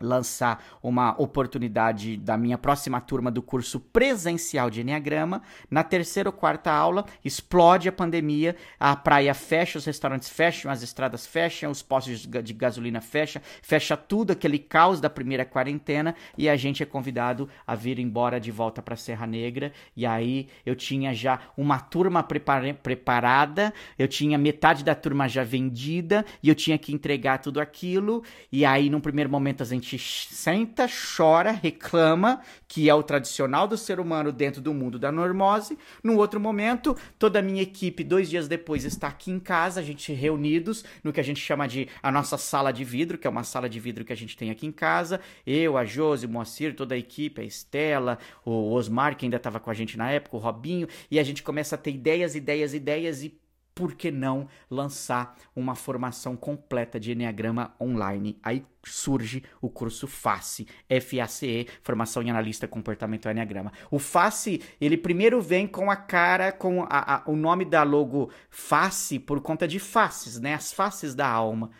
lançar 0.00 0.64
uma 0.82 1.14
oportunidade 1.20 2.16
da 2.16 2.36
minha 2.36 2.58
próxima 2.58 3.00
turma 3.00 3.30
do 3.30 3.42
curso 3.42 3.80
presencial 3.80 4.70
de 4.70 4.80
Enneagrama. 4.80 5.42
Na 5.70 5.82
terceira 5.82 6.28
ou 6.28 6.32
quarta 6.32 6.70
aula, 6.70 7.04
explode 7.24 7.88
a 7.88 7.92
pandemia, 7.92 8.56
a 8.78 8.94
praia 8.94 9.34
fecha, 9.34 9.78
os 9.78 9.84
restaurantes 9.84 10.28
fecham, 10.28 10.70
as 10.70 10.82
estradas 10.82 11.26
fecham, 11.26 11.70
os 11.70 11.82
postos 11.82 12.26
de 12.26 12.52
gasolina 12.52 13.00
fecham, 13.00 13.42
fecha 13.62 13.96
tudo, 13.96 14.32
aquele 14.32 14.58
caos 14.58 15.00
da 15.00 15.10
primeira 15.10 15.44
quarentena, 15.44 16.14
e 16.36 16.48
a 16.48 16.56
gente 16.56 16.82
é 16.82 16.86
convidado 16.86 17.48
a 17.66 17.74
vir 17.74 17.98
embora 17.98 18.40
de 18.40 18.50
volta 18.50 18.82
para 18.82 18.96
Serra 18.96 19.26
Negra. 19.26 19.72
E 19.96 20.06
aí 20.06 20.48
eu 20.64 20.74
tinha 20.76 21.14
já 21.14 21.40
uma 21.56 21.80
turma 21.80 22.22
preparada, 22.22 23.72
eu 23.98 24.06
tinha 24.06 24.38
metade 24.38 24.84
da 24.84 24.94
turma 24.94 25.28
já 25.28 25.42
vendida, 25.42 26.24
e 26.42 26.48
eu 26.48 26.54
tinha 26.54 26.78
que 26.78 26.92
entregar 26.92 27.38
tudo 27.38 27.60
aquilo, 27.60 28.22
e 28.52 28.64
aí 28.64 28.90
num 28.90 29.00
primeiro 29.00 29.30
momento 29.30 29.62
a 29.62 29.66
gente 29.66 29.87
gente 29.88 30.34
senta, 30.34 30.86
chora, 30.88 31.50
reclama, 31.50 32.40
que 32.66 32.88
é 32.88 32.94
o 32.94 33.02
tradicional 33.02 33.66
do 33.66 33.76
ser 33.76 33.98
humano 33.98 34.30
dentro 34.30 34.60
do 34.60 34.74
mundo 34.74 34.98
da 34.98 35.10
normose. 35.10 35.78
Num 36.02 36.16
outro 36.16 36.38
momento, 36.38 36.96
toda 37.18 37.38
a 37.38 37.42
minha 37.42 37.62
equipe, 37.62 38.04
dois 38.04 38.28
dias 38.28 38.46
depois, 38.46 38.84
está 38.84 39.08
aqui 39.08 39.30
em 39.30 39.40
casa, 39.40 39.80
a 39.80 39.82
gente 39.82 40.12
reunidos 40.12 40.84
no 41.02 41.12
que 41.12 41.20
a 41.20 41.24
gente 41.24 41.40
chama 41.40 41.66
de 41.66 41.88
a 42.02 42.12
nossa 42.12 42.36
sala 42.36 42.72
de 42.72 42.84
vidro, 42.84 43.16
que 43.16 43.26
é 43.26 43.30
uma 43.30 43.44
sala 43.44 43.68
de 43.68 43.80
vidro 43.80 44.04
que 44.04 44.12
a 44.12 44.16
gente 44.16 44.36
tem 44.36 44.50
aqui 44.50 44.66
em 44.66 44.72
casa. 44.72 45.20
Eu, 45.46 45.78
a 45.78 45.84
Josi, 45.84 46.26
o 46.26 46.28
Moacir, 46.28 46.74
toda 46.74 46.94
a 46.94 46.98
equipe, 46.98 47.40
a 47.40 47.44
Estela, 47.44 48.18
o 48.44 48.72
Osmar, 48.72 49.16
que 49.16 49.24
ainda 49.24 49.36
estava 49.36 49.58
com 49.58 49.70
a 49.70 49.74
gente 49.74 49.96
na 49.96 50.10
época, 50.10 50.36
o 50.36 50.40
Robinho, 50.40 50.88
e 51.10 51.18
a 51.18 51.22
gente 51.22 51.42
começa 51.42 51.74
a 51.74 51.78
ter 51.78 51.92
ideias, 51.92 52.34
ideias, 52.34 52.74
ideias 52.74 53.22
e 53.22 53.38
por 53.78 53.94
que 53.94 54.10
não 54.10 54.48
lançar 54.68 55.38
uma 55.54 55.76
formação 55.76 56.36
completa 56.36 56.98
de 56.98 57.12
Enneagrama 57.12 57.76
online? 57.80 58.36
Aí 58.42 58.66
surge 58.84 59.44
o 59.60 59.70
curso 59.70 60.08
FACE, 60.08 60.66
F-A-C-E, 60.88 61.68
Formação 61.80 62.20
em 62.20 62.28
Analista 62.28 62.66
Comportamento 62.66 63.28
Enneagrama. 63.28 63.72
O 63.88 64.00
FACE, 64.00 64.60
ele 64.80 64.96
primeiro 64.96 65.40
vem 65.40 65.64
com 65.64 65.92
a 65.92 65.94
cara, 65.94 66.50
com 66.50 66.82
a, 66.82 66.88
a, 67.18 67.30
o 67.30 67.36
nome 67.36 67.64
da 67.64 67.84
logo 67.84 68.32
FACE 68.50 69.20
por 69.20 69.40
conta 69.40 69.68
de 69.68 69.78
faces, 69.78 70.40
né? 70.40 70.54
As 70.54 70.72
faces 70.72 71.14
da 71.14 71.28
alma. 71.28 71.70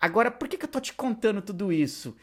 Agora, 0.00 0.30
por 0.30 0.46
que, 0.46 0.56
que 0.56 0.64
eu 0.64 0.70
tô 0.70 0.78
te 0.78 0.94
contando 0.94 1.42
tudo 1.42 1.72
isso? 1.72 2.16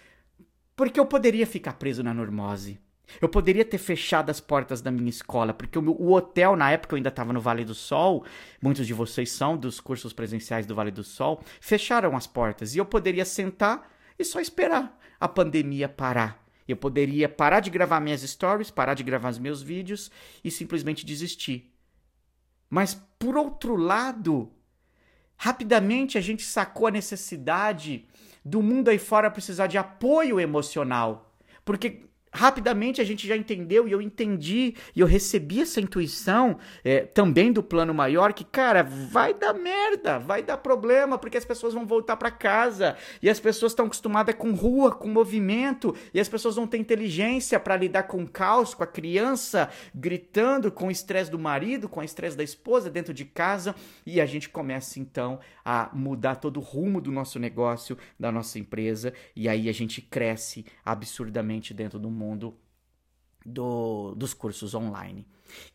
Porque 0.77 0.97
eu 0.97 1.05
poderia 1.05 1.45
ficar 1.45 1.73
preso 1.73 2.01
na 2.01 2.13
normose. 2.13 2.79
Eu 3.21 3.29
poderia 3.29 3.63
ter 3.63 3.77
fechado 3.77 4.29
as 4.29 4.39
portas 4.39 4.81
da 4.81 4.91
minha 4.91 5.09
escola, 5.09 5.53
porque 5.53 5.77
o, 5.77 5.89
o 5.89 6.13
hotel, 6.13 6.55
na 6.55 6.71
época 6.71 6.93
eu 6.93 6.97
ainda 6.97 7.09
estava 7.09 7.31
no 7.31 7.41
Vale 7.41 7.63
do 7.63 7.73
Sol, 7.73 8.25
muitos 8.61 8.85
de 8.85 8.93
vocês 8.93 9.31
são 9.31 9.57
dos 9.57 9.79
cursos 9.79 10.13
presenciais 10.13 10.65
do 10.65 10.75
Vale 10.75 10.91
do 10.91 11.03
Sol, 11.03 11.43
fecharam 11.59 12.15
as 12.15 12.27
portas 12.27 12.75
e 12.75 12.77
eu 12.77 12.85
poderia 12.85 13.25
sentar 13.25 13.91
e 14.17 14.23
só 14.23 14.39
esperar 14.39 14.97
a 15.19 15.27
pandemia 15.27 15.87
parar. 15.87 16.43
Eu 16.67 16.75
poderia 16.75 17.29
parar 17.29 17.59
de 17.59 17.69
gravar 17.69 17.99
minhas 17.99 18.21
stories, 18.21 18.71
parar 18.71 18.95
de 18.95 19.03
gravar 19.03 19.29
os 19.29 19.37
meus 19.37 19.61
vídeos 19.61 20.09
e 20.43 20.49
simplesmente 20.49 21.05
desistir. 21.05 21.71
Mas, 22.69 22.95
por 23.19 23.37
outro 23.37 23.75
lado, 23.75 24.51
rapidamente 25.37 26.17
a 26.17 26.21
gente 26.21 26.43
sacou 26.43 26.87
a 26.87 26.91
necessidade 26.91 28.07
do 28.43 28.61
mundo 28.61 28.89
aí 28.89 28.97
fora 28.97 29.29
precisar 29.29 29.67
de 29.67 29.77
apoio 29.77 30.39
emocional. 30.39 31.35
Porque 31.63 32.07
rapidamente 32.35 32.99
a 32.99 33.03
gente 33.05 33.25
já 33.25 33.35
entendeu 33.35 33.87
e 33.87 33.91
eu 33.93 34.01
entendi 34.01 34.75
e 34.93 34.99
eu 34.99 35.07
recebi 35.07 35.61
essa 35.61 35.79
intuição 35.79 36.57
é, 36.83 37.01
também 37.01 37.51
do 37.51 37.63
plano 37.63 37.93
maior 37.93 38.33
que, 38.33 38.43
cara, 38.43 38.83
vai 38.83 39.33
dar 39.33 39.53
merda, 39.53 40.19
vai 40.19 40.43
dar 40.43 40.57
problema, 40.57 41.17
porque 41.17 41.37
as 41.37 41.45
pessoas 41.45 41.73
vão 41.73 41.85
voltar 41.85 42.17
para 42.17 42.29
casa. 42.29 42.97
E 43.21 43.29
as 43.29 43.39
pessoas 43.39 43.71
estão 43.71 43.85
acostumadas 43.85 44.35
com 44.35 44.51
rua, 44.51 44.91
com 44.91 45.07
movimento 45.07 45.95
e 46.13 46.19
as 46.19 46.27
pessoas 46.27 46.55
vão 46.55 46.67
ter 46.67 46.77
inteligência 46.77 47.59
para 47.59 47.77
lidar 47.77 48.03
com 48.03 48.21
o 48.21 48.29
caos, 48.29 48.73
com 48.73 48.83
a 48.83 48.87
criança 48.87 49.69
gritando, 49.93 50.71
com 50.71 50.87
o 50.87 50.91
estresse 50.91 51.31
do 51.31 51.39
marido, 51.39 51.87
com 51.87 52.01
o 52.01 52.03
estresse 52.03 52.35
da 52.35 52.43
esposa 52.43 52.89
dentro 52.89 53.13
de 53.13 53.23
casa. 53.23 53.73
E 54.05 54.19
a 54.19 54.25
gente 54.25 54.49
começa 54.49 54.99
então 54.99 55.39
a 55.63 55.89
mudar 55.93 56.35
todo 56.35 56.57
o 56.57 56.63
rumo 56.63 56.99
do 56.99 57.11
nosso 57.11 57.39
negócio, 57.39 57.97
da 58.19 58.29
nossa 58.29 58.59
empresa. 58.59 59.13
E 59.33 59.47
aí 59.47 59.69
a 59.69 59.73
gente 59.73 60.01
cresce 60.01 60.65
absurdamente 60.83 61.73
dentro 61.73 61.97
do 61.97 62.09
mundo 62.09 62.24
mundo 62.25 62.57
do, 63.45 64.15
dos 64.15 64.33
cursos 64.33 64.73
online. 64.73 65.27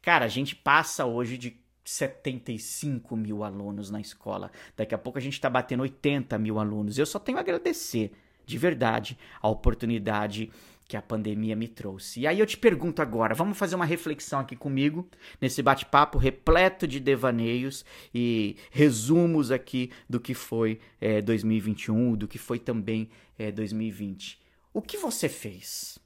Cara, 0.03 0.25
a 0.25 0.29
gente 0.29 0.57
passa 0.57 1.07
hoje 1.07 1.39
de 1.39 1.57
75 1.85 3.17
mil 3.17 3.43
alunos 3.45 3.91
na 3.91 4.01
escola. 4.01 4.51
Daqui 4.77 4.95
a 4.95 4.99
pouco 4.99 5.19
a 5.19 5.23
gente 5.23 5.35
está 5.35 5.49
batendo 5.49 5.83
80 5.83 6.39
mil 6.39 6.59
alunos. 6.59 6.99
Eu 6.99 7.07
só 7.07 7.19
tenho 7.19 7.39
a 7.39 7.41
agradecer, 7.41 8.13
de 8.45 8.59
verdade, 8.59 9.17
a 9.41 9.49
oportunidade 9.49 10.51
que 10.87 10.97
a 10.97 11.03
pandemia 11.03 11.55
me 11.55 11.69
trouxe. 11.69 12.21
E 12.21 12.27
aí 12.27 12.41
eu 12.41 12.47
te 12.47 12.57
pergunto 12.57 13.01
agora, 13.01 13.33
vamos 13.33 13.57
fazer 13.57 13.77
uma 13.77 13.85
reflexão 13.85 14.41
aqui 14.41 14.57
comigo, 14.57 15.09
nesse 15.41 15.63
bate-papo 15.63 16.19
repleto 16.19 16.85
de 16.85 16.99
devaneios 16.99 17.85
e 18.13 18.57
resumos 18.73 19.53
aqui 19.53 19.93
do 20.09 20.19
que 20.19 20.35
foi 20.35 20.81
é, 21.01 21.23
2021, 21.23 22.17
do 22.17 22.27
que 22.27 22.39
foi 22.39 22.59
também 22.59 23.09
é, 23.39 23.53
2020. 23.53 24.41
O 24.75 24.83
que 24.83 24.97
você 24.97 25.29
fez? 25.29 26.00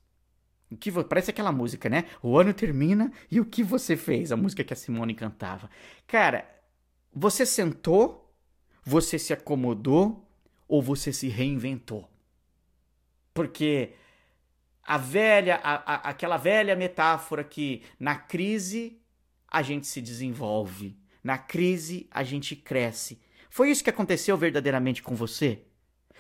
O 0.71 0.77
que 0.77 0.91
Parece 1.05 1.31
aquela 1.31 1.53
música, 1.53 1.89
né? 1.89 2.05
O 2.23 2.39
ano 2.39 2.53
termina 2.53 3.13
e 3.31 3.41
o 3.41 3.45
que 3.45 3.63
você 3.63 3.97
fez? 3.97 4.33
A 4.33 4.37
música 4.37 4.65
que 4.65 4.73
a 4.73 4.77
Simone 4.77 5.15
cantava. 5.15 5.71
Cara, 6.07 6.49
você 7.13 7.47
sentou, 7.47 8.35
você 8.83 9.19
se 9.19 9.33
acomodou 9.33 10.29
ou 10.67 10.83
você 10.83 11.13
se 11.13 11.29
reinventou? 11.29 12.09
Porque 13.33 13.93
a 14.83 14.99
velha, 14.99 15.61
a, 15.63 15.95
a, 15.95 15.95
aquela 16.11 16.37
velha 16.37 16.77
metáfora 16.77 17.43
que 17.45 17.83
na 17.99 18.17
crise 18.17 19.01
a 19.49 19.63
gente 19.63 19.87
se 19.87 20.01
desenvolve, 20.01 20.97
na 21.23 21.39
crise 21.39 22.09
a 22.11 22.23
gente 22.23 22.57
cresce. 22.57 23.21
Foi 23.49 23.71
isso 23.71 23.85
que 23.85 23.91
aconteceu 23.91 24.37
verdadeiramente 24.37 25.03
com 25.03 25.15
você? 25.15 25.63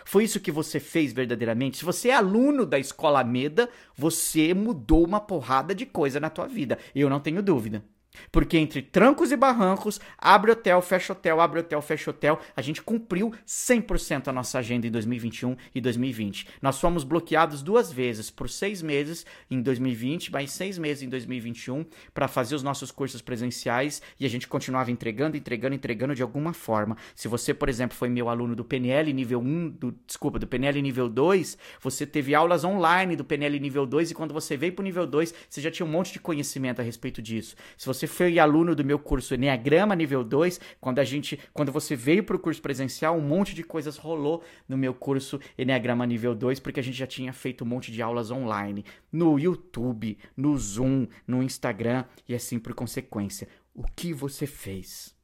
Foi 0.04 0.24
isso 0.24 0.40
que 0.40 0.52
você 0.52 0.78
fez 0.78 1.12
verdadeiramente? 1.12 1.78
Se 1.78 1.84
você 1.84 2.08
é 2.08 2.14
aluno 2.14 2.66
da 2.66 2.78
escola 2.78 3.24
Meda, 3.24 3.68
você 3.96 4.52
mudou 4.52 5.04
uma 5.04 5.20
porrada 5.20 5.74
de 5.74 5.86
coisa 5.86 6.20
na 6.20 6.30
tua 6.30 6.46
vida. 6.46 6.78
Eu 6.94 7.08
não 7.08 7.20
tenho 7.20 7.42
dúvida. 7.42 7.82
Porque 8.30 8.56
entre 8.56 8.82
trancos 8.82 9.32
e 9.32 9.36
barrancos, 9.36 10.00
abre 10.18 10.52
hotel, 10.52 10.80
fecha 10.82 11.12
hotel, 11.12 11.40
abre 11.40 11.60
hotel, 11.60 11.80
fecha 11.82 12.10
hotel, 12.10 12.40
a 12.56 12.62
gente 12.62 12.82
cumpriu 12.82 13.32
100% 13.46 14.28
a 14.28 14.32
nossa 14.32 14.58
agenda 14.58 14.86
em 14.86 14.90
2021 14.90 15.56
e 15.74 15.80
2020. 15.80 16.46
Nós 16.60 16.80
fomos 16.80 17.04
bloqueados 17.04 17.62
duas 17.62 17.92
vezes, 17.92 18.30
por 18.30 18.48
seis 18.48 18.82
meses 18.82 19.24
em 19.50 19.60
2020, 19.60 20.32
mais 20.32 20.52
seis 20.52 20.78
meses 20.78 21.02
em 21.02 21.08
2021, 21.08 21.84
para 22.12 22.28
fazer 22.28 22.54
os 22.54 22.62
nossos 22.62 22.90
cursos 22.90 23.20
presenciais 23.20 24.02
e 24.18 24.26
a 24.26 24.28
gente 24.28 24.48
continuava 24.48 24.90
entregando, 24.90 25.36
entregando, 25.36 25.74
entregando 25.74 26.14
de 26.14 26.22
alguma 26.22 26.52
forma. 26.52 26.96
Se 27.14 27.28
você, 27.28 27.52
por 27.52 27.68
exemplo, 27.68 27.96
foi 27.96 28.08
meu 28.08 28.28
aluno 28.28 28.54
do 28.54 28.64
PNL 28.64 29.12
nível 29.12 29.40
1, 29.40 29.70
do, 29.70 29.94
desculpa, 30.06 30.38
do 30.38 30.46
PNL 30.46 30.80
nível 30.82 31.08
2, 31.08 31.58
você 31.80 32.06
teve 32.06 32.34
aulas 32.34 32.64
online 32.64 33.16
do 33.16 33.24
PNL 33.24 33.58
nível 33.58 33.86
2 33.86 34.10
e 34.10 34.14
quando 34.14 34.32
você 34.32 34.56
veio 34.56 34.72
para 34.72 34.82
o 34.82 34.84
nível 34.84 35.06
2, 35.06 35.34
você 35.48 35.60
já 35.60 35.70
tinha 35.70 35.86
um 35.86 35.90
monte 35.90 36.12
de 36.12 36.20
conhecimento 36.20 36.80
a 36.80 36.84
respeito 36.84 37.20
disso. 37.20 37.56
Se 37.76 37.86
você 37.86 38.03
você 38.04 38.06
foi 38.06 38.38
aluno 38.38 38.74
do 38.74 38.84
meu 38.84 38.98
curso 38.98 39.34
Enneagrama 39.34 39.94
nível 39.94 40.22
2, 40.22 40.60
quando 40.80 40.98
a 40.98 41.04
gente, 41.04 41.38
quando 41.52 41.72
você 41.72 41.96
veio 41.96 42.22
para 42.22 42.36
o 42.36 42.38
curso 42.38 42.60
presencial, 42.60 43.16
um 43.16 43.20
monte 43.20 43.54
de 43.54 43.62
coisas 43.62 43.96
rolou 43.96 44.44
no 44.68 44.76
meu 44.76 44.92
curso 44.92 45.40
Enneagrama 45.56 46.06
nível 46.06 46.34
2, 46.34 46.60
porque 46.60 46.80
a 46.80 46.82
gente 46.82 46.98
já 46.98 47.06
tinha 47.06 47.32
feito 47.32 47.64
um 47.64 47.66
monte 47.66 47.90
de 47.90 48.02
aulas 48.02 48.30
online 48.30 48.84
no 49.10 49.38
YouTube, 49.38 50.18
no 50.36 50.56
Zoom, 50.58 51.06
no 51.26 51.42
Instagram 51.42 52.04
e 52.28 52.34
assim 52.34 52.58
por 52.58 52.74
consequência. 52.74 53.48
O 53.74 53.84
que 53.84 54.12
você 54.12 54.46
fez? 54.46 55.14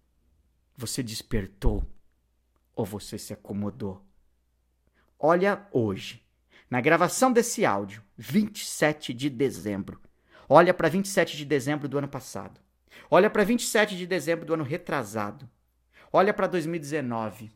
Você 0.76 1.02
despertou 1.02 1.84
ou 2.74 2.86
você 2.86 3.18
se 3.18 3.32
acomodou? 3.32 4.02
Olha 5.18 5.66
hoje, 5.70 6.22
na 6.70 6.80
gravação 6.80 7.30
desse 7.30 7.66
áudio, 7.66 8.02
27 8.16 9.12
de 9.12 9.28
dezembro. 9.28 10.00
Olha 10.48 10.72
para 10.72 10.88
27 10.88 11.36
de 11.36 11.44
dezembro 11.44 11.86
do 11.86 11.98
ano 11.98 12.08
passado. 12.08 12.58
Olha 13.10 13.28
para 13.30 13.44
27 13.44 13.96
de 13.96 14.06
dezembro 14.06 14.44
do 14.44 14.54
ano 14.54 14.64
retrasado. 14.64 15.48
Olha 16.12 16.32
para 16.32 16.46
2019. 16.46 17.50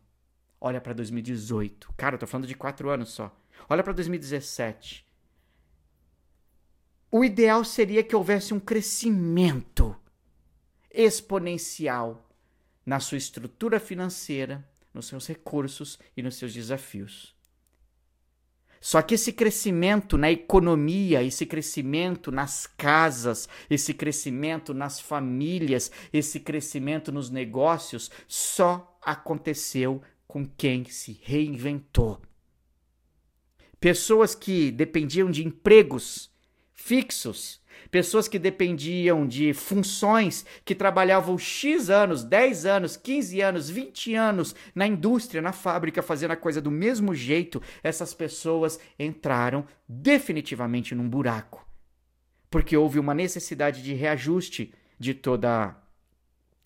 Olha 0.60 0.80
para 0.80 0.92
2018. 0.92 1.92
Cara, 1.96 2.14
eu 2.14 2.18
tô 2.18 2.26
falando 2.26 2.46
de 2.46 2.54
quatro 2.54 2.88
anos 2.90 3.10
só. 3.10 3.34
Olha 3.68 3.82
para 3.82 3.92
2017. 3.92 5.06
O 7.10 7.24
ideal 7.24 7.64
seria 7.64 8.02
que 8.02 8.16
houvesse 8.16 8.52
um 8.52 8.58
crescimento 8.58 9.96
exponencial 10.90 12.28
na 12.84 13.00
sua 13.00 13.18
estrutura 13.18 13.78
financeira, 13.78 14.68
nos 14.92 15.06
seus 15.06 15.26
recursos 15.26 15.98
e 16.16 16.22
nos 16.22 16.36
seus 16.36 16.52
desafios. 16.52 17.34
Só 18.84 19.00
que 19.00 19.14
esse 19.14 19.32
crescimento 19.32 20.18
na 20.18 20.30
economia, 20.30 21.22
esse 21.22 21.46
crescimento 21.46 22.30
nas 22.30 22.66
casas, 22.66 23.48
esse 23.70 23.94
crescimento 23.94 24.74
nas 24.74 25.00
famílias, 25.00 25.90
esse 26.12 26.38
crescimento 26.38 27.10
nos 27.10 27.30
negócios 27.30 28.10
só 28.28 28.98
aconteceu 29.00 30.02
com 30.28 30.44
quem 30.44 30.84
se 30.84 31.18
reinventou. 31.22 32.20
Pessoas 33.80 34.34
que 34.34 34.70
dependiam 34.70 35.30
de 35.30 35.42
empregos 35.46 36.30
fixos 36.74 37.62
Pessoas 37.90 38.28
que 38.28 38.38
dependiam 38.38 39.26
de 39.26 39.52
funções, 39.52 40.44
que 40.64 40.74
trabalhavam 40.74 41.38
X 41.38 41.90
anos, 41.90 42.24
10 42.24 42.66
anos, 42.66 42.96
15 42.96 43.40
anos, 43.40 43.70
20 43.70 44.14
anos 44.14 44.54
na 44.74 44.86
indústria, 44.86 45.42
na 45.42 45.52
fábrica, 45.52 46.02
fazendo 46.02 46.32
a 46.32 46.36
coisa 46.36 46.60
do 46.60 46.70
mesmo 46.70 47.14
jeito, 47.14 47.62
essas 47.82 48.12
pessoas 48.14 48.78
entraram 48.98 49.64
definitivamente 49.88 50.94
num 50.94 51.08
buraco. 51.08 51.66
Porque 52.50 52.76
houve 52.76 52.98
uma 52.98 53.14
necessidade 53.14 53.82
de 53.82 53.94
reajuste 53.94 54.72
de 54.98 55.14
toda 55.14 55.76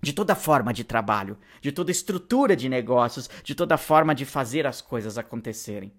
de 0.01 0.13
toda 0.13 0.37
forma 0.37 0.73
de 0.73 0.85
trabalho, 0.85 1.37
de 1.61 1.73
toda 1.73 1.91
estrutura 1.91 2.55
de 2.55 2.69
negócios, 2.69 3.29
de 3.43 3.55
toda 3.55 3.77
forma 3.77 4.15
de 4.15 4.25
fazer 4.25 4.65
as 4.65 4.81
coisas 4.81 5.19
acontecerem. 5.19 5.93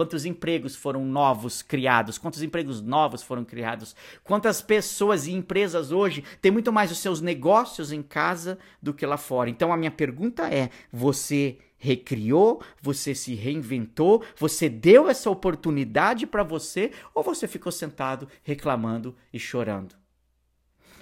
Quantos 0.00 0.24
empregos 0.24 0.74
foram 0.74 1.04
novos 1.04 1.60
criados? 1.60 2.16
Quantos 2.16 2.42
empregos 2.42 2.80
novos 2.80 3.22
foram 3.22 3.44
criados? 3.44 3.94
Quantas 4.24 4.62
pessoas 4.62 5.26
e 5.26 5.32
empresas 5.32 5.92
hoje 5.92 6.24
têm 6.40 6.50
muito 6.50 6.72
mais 6.72 6.90
os 6.90 6.96
seus 6.96 7.20
negócios 7.20 7.92
em 7.92 8.02
casa 8.02 8.58
do 8.80 8.94
que 8.94 9.04
lá 9.04 9.18
fora? 9.18 9.50
Então 9.50 9.70
a 9.70 9.76
minha 9.76 9.90
pergunta 9.90 10.48
é: 10.48 10.70
você 10.90 11.58
recriou, 11.76 12.62
você 12.80 13.14
se 13.14 13.34
reinventou, 13.34 14.24
você 14.38 14.70
deu 14.70 15.06
essa 15.06 15.28
oportunidade 15.28 16.26
para 16.26 16.42
você 16.42 16.92
ou 17.14 17.22
você 17.22 17.46
ficou 17.46 17.70
sentado 17.70 18.26
reclamando 18.42 19.14
e 19.30 19.38
chorando? 19.38 19.94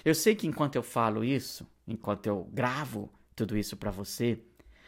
Eu 0.03 0.13
sei 0.13 0.35
que 0.35 0.45
enquanto 0.45 0.75
eu 0.75 0.83
falo 0.83 1.23
isso, 1.23 1.65
enquanto 1.87 2.27
eu 2.27 2.49
gravo 2.51 3.09
tudo 3.33 3.57
isso 3.57 3.77
para 3.77 3.91
você, 3.91 4.41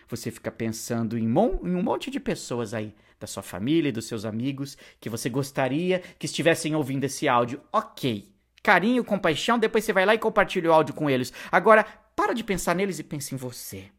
você 0.10 0.30
fica 0.30 0.52
pensando 0.52 1.18
em, 1.18 1.24
em 1.24 1.76
um 1.76 1.82
monte 1.82 2.12
de 2.12 2.20
pessoas 2.20 2.74
aí 2.74 2.94
da 3.22 3.28
sua 3.28 3.44
família 3.44 3.90
e 3.90 3.92
dos 3.92 4.08
seus 4.08 4.26
amigos 4.26 4.78
que 5.00 5.10
você 5.10 5.30
gostaria 5.30 6.00
que 6.18 6.26
estivessem 6.26 6.76
ouvindo 6.76 7.04
esse 7.04 7.28
áudio. 7.28 7.62
Ok. 7.72 8.30
Carinho, 8.64 9.06
compaixão, 9.06 9.58
depois 9.58 9.86
você 9.86 9.94
vai 9.94 10.06
lá 10.06 10.14
e 10.14 10.20
compartilha 10.20 10.70
o 10.70 10.74
áudio 10.74 10.94
com 10.94 11.10
eles. 11.10 11.32
Agora, 11.52 11.86
para 12.16 12.34
de 12.34 12.44
pensar 12.44 12.76
neles 12.76 13.00
e 13.00 13.04
pense 13.04 13.34
em 13.34 13.38
você. 13.38 13.90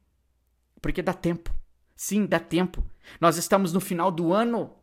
Porque 0.81 1.01
dá 1.01 1.15
tempo. 1.15 1.55
Sim, 1.95 2.27
dá 2.27 2.41
tempo. 2.41 2.85
Nós 3.21 3.37
estamos 3.37 3.73
no 3.73 3.81
final 3.81 4.11
do 4.11 4.33
ano. 4.33 4.75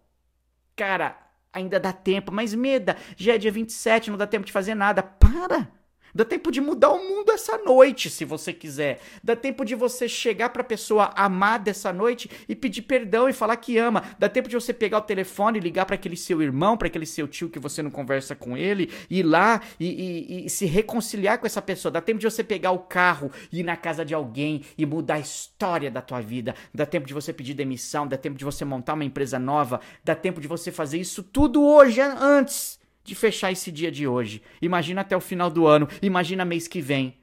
Cara, 0.75 1.17
ainda 1.51 1.79
dá 1.79 1.91
tempo, 1.91 2.31
mas 2.31 2.53
meda, 2.53 2.95
já 3.17 3.35
é 3.35 3.37
dia 3.37 3.51
27, 3.51 4.09
não 4.09 4.17
dá 4.17 4.25
tempo 4.25 4.45
de 4.45 4.51
fazer 4.51 4.75
nada. 4.75 5.03
Para! 5.03 5.69
Dá 6.13 6.25
tempo 6.25 6.51
de 6.51 6.59
mudar 6.59 6.89
o 6.89 6.97
mundo 6.97 7.31
essa 7.31 7.57
noite, 7.57 8.09
se 8.09 8.25
você 8.25 8.51
quiser. 8.51 8.99
Dá 9.23 9.35
tempo 9.35 9.63
de 9.63 9.75
você 9.75 10.07
chegar 10.07 10.49
para 10.49 10.61
a 10.61 10.65
pessoa 10.65 11.11
amada 11.15 11.69
essa 11.69 11.93
noite 11.93 12.29
e 12.47 12.55
pedir 12.55 12.83
perdão 12.83 13.29
e 13.29 13.33
falar 13.33 13.57
que 13.57 13.77
ama. 13.77 14.03
Dá 14.17 14.27
tempo 14.27 14.49
de 14.49 14.55
você 14.55 14.73
pegar 14.73 14.99
o 14.99 15.01
telefone 15.01 15.59
e 15.59 15.61
ligar 15.61 15.85
para 15.85 15.95
aquele 15.95 16.17
seu 16.17 16.41
irmão, 16.41 16.77
para 16.77 16.87
aquele 16.87 17.05
seu 17.05 17.27
tio 17.27 17.49
que 17.49 17.59
você 17.59 17.81
não 17.81 17.91
conversa 17.91 18.35
com 18.35 18.57
ele, 18.57 18.91
ir 19.09 19.23
lá 19.23 19.61
e, 19.79 19.87
e, 19.87 20.45
e, 20.45 20.49
se 20.49 20.65
reconciliar 20.65 21.37
com 21.37 21.45
essa 21.45 21.61
pessoa. 21.61 21.91
Dá 21.91 22.01
tempo 22.01 22.19
de 22.19 22.25
você 22.25 22.43
pegar 22.43 22.71
o 22.71 22.79
carro 22.79 23.31
e 23.51 23.59
ir 23.59 23.63
na 23.63 23.77
casa 23.77 24.03
de 24.03 24.13
alguém 24.13 24.63
e 24.77 24.85
mudar 24.85 25.15
a 25.15 25.19
história 25.19 25.91
da 25.91 26.01
tua 26.01 26.21
vida. 26.21 26.55
Dá 26.73 26.85
tempo 26.85 27.07
de 27.07 27.13
você 27.13 27.31
pedir 27.31 27.53
demissão, 27.53 28.07
dá 28.07 28.17
tempo 28.17 28.37
de 28.37 28.45
você 28.45 28.65
montar 28.65 28.93
uma 28.93 29.05
empresa 29.05 29.37
nova, 29.37 29.79
dá 30.03 30.15
tempo 30.15 30.41
de 30.41 30.47
você 30.47 30.71
fazer 30.71 30.99
isso 30.99 31.21
tudo 31.21 31.63
hoje 31.63 32.01
antes 32.01 32.78
de 33.03 33.15
fechar 33.15 33.51
esse 33.51 33.71
dia 33.71 33.91
de 33.91 34.07
hoje. 34.07 34.41
Imagina 34.61 35.01
até 35.01 35.15
o 35.15 35.21
final 35.21 35.49
do 35.49 35.65
ano, 35.65 35.87
imagina 36.01 36.45
mês 36.45 36.67
que 36.67 36.81
vem. 36.81 37.19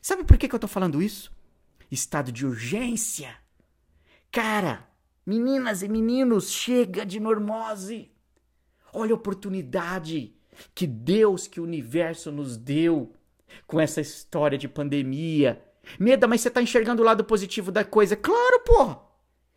Sabe 0.00 0.24
por 0.24 0.38
que, 0.38 0.48
que 0.48 0.54
eu 0.54 0.58
tô 0.58 0.68
falando 0.68 1.02
isso? 1.02 1.32
Estado 1.90 2.30
de 2.30 2.46
urgência. 2.46 3.34
Cara, 4.30 4.88
meninas 5.26 5.82
e 5.82 5.88
meninos, 5.88 6.50
chega 6.50 7.04
de 7.04 7.18
normose. 7.18 8.10
Olha 8.92 9.12
a 9.12 9.16
oportunidade 9.16 10.34
que 10.74 10.86
Deus, 10.86 11.46
que 11.46 11.60
o 11.60 11.64
universo 11.64 12.32
nos 12.32 12.56
deu 12.56 13.12
com 13.66 13.80
essa 13.80 14.00
história 14.00 14.58
de 14.58 14.68
pandemia. 14.68 15.62
Meda, 15.98 16.26
mas 16.26 16.40
você 16.40 16.50
tá 16.50 16.60
enxergando 16.60 17.02
o 17.02 17.04
lado 17.04 17.24
positivo 17.24 17.70
da 17.72 17.84
coisa. 17.84 18.16
Claro, 18.16 18.60
pô! 18.60 18.96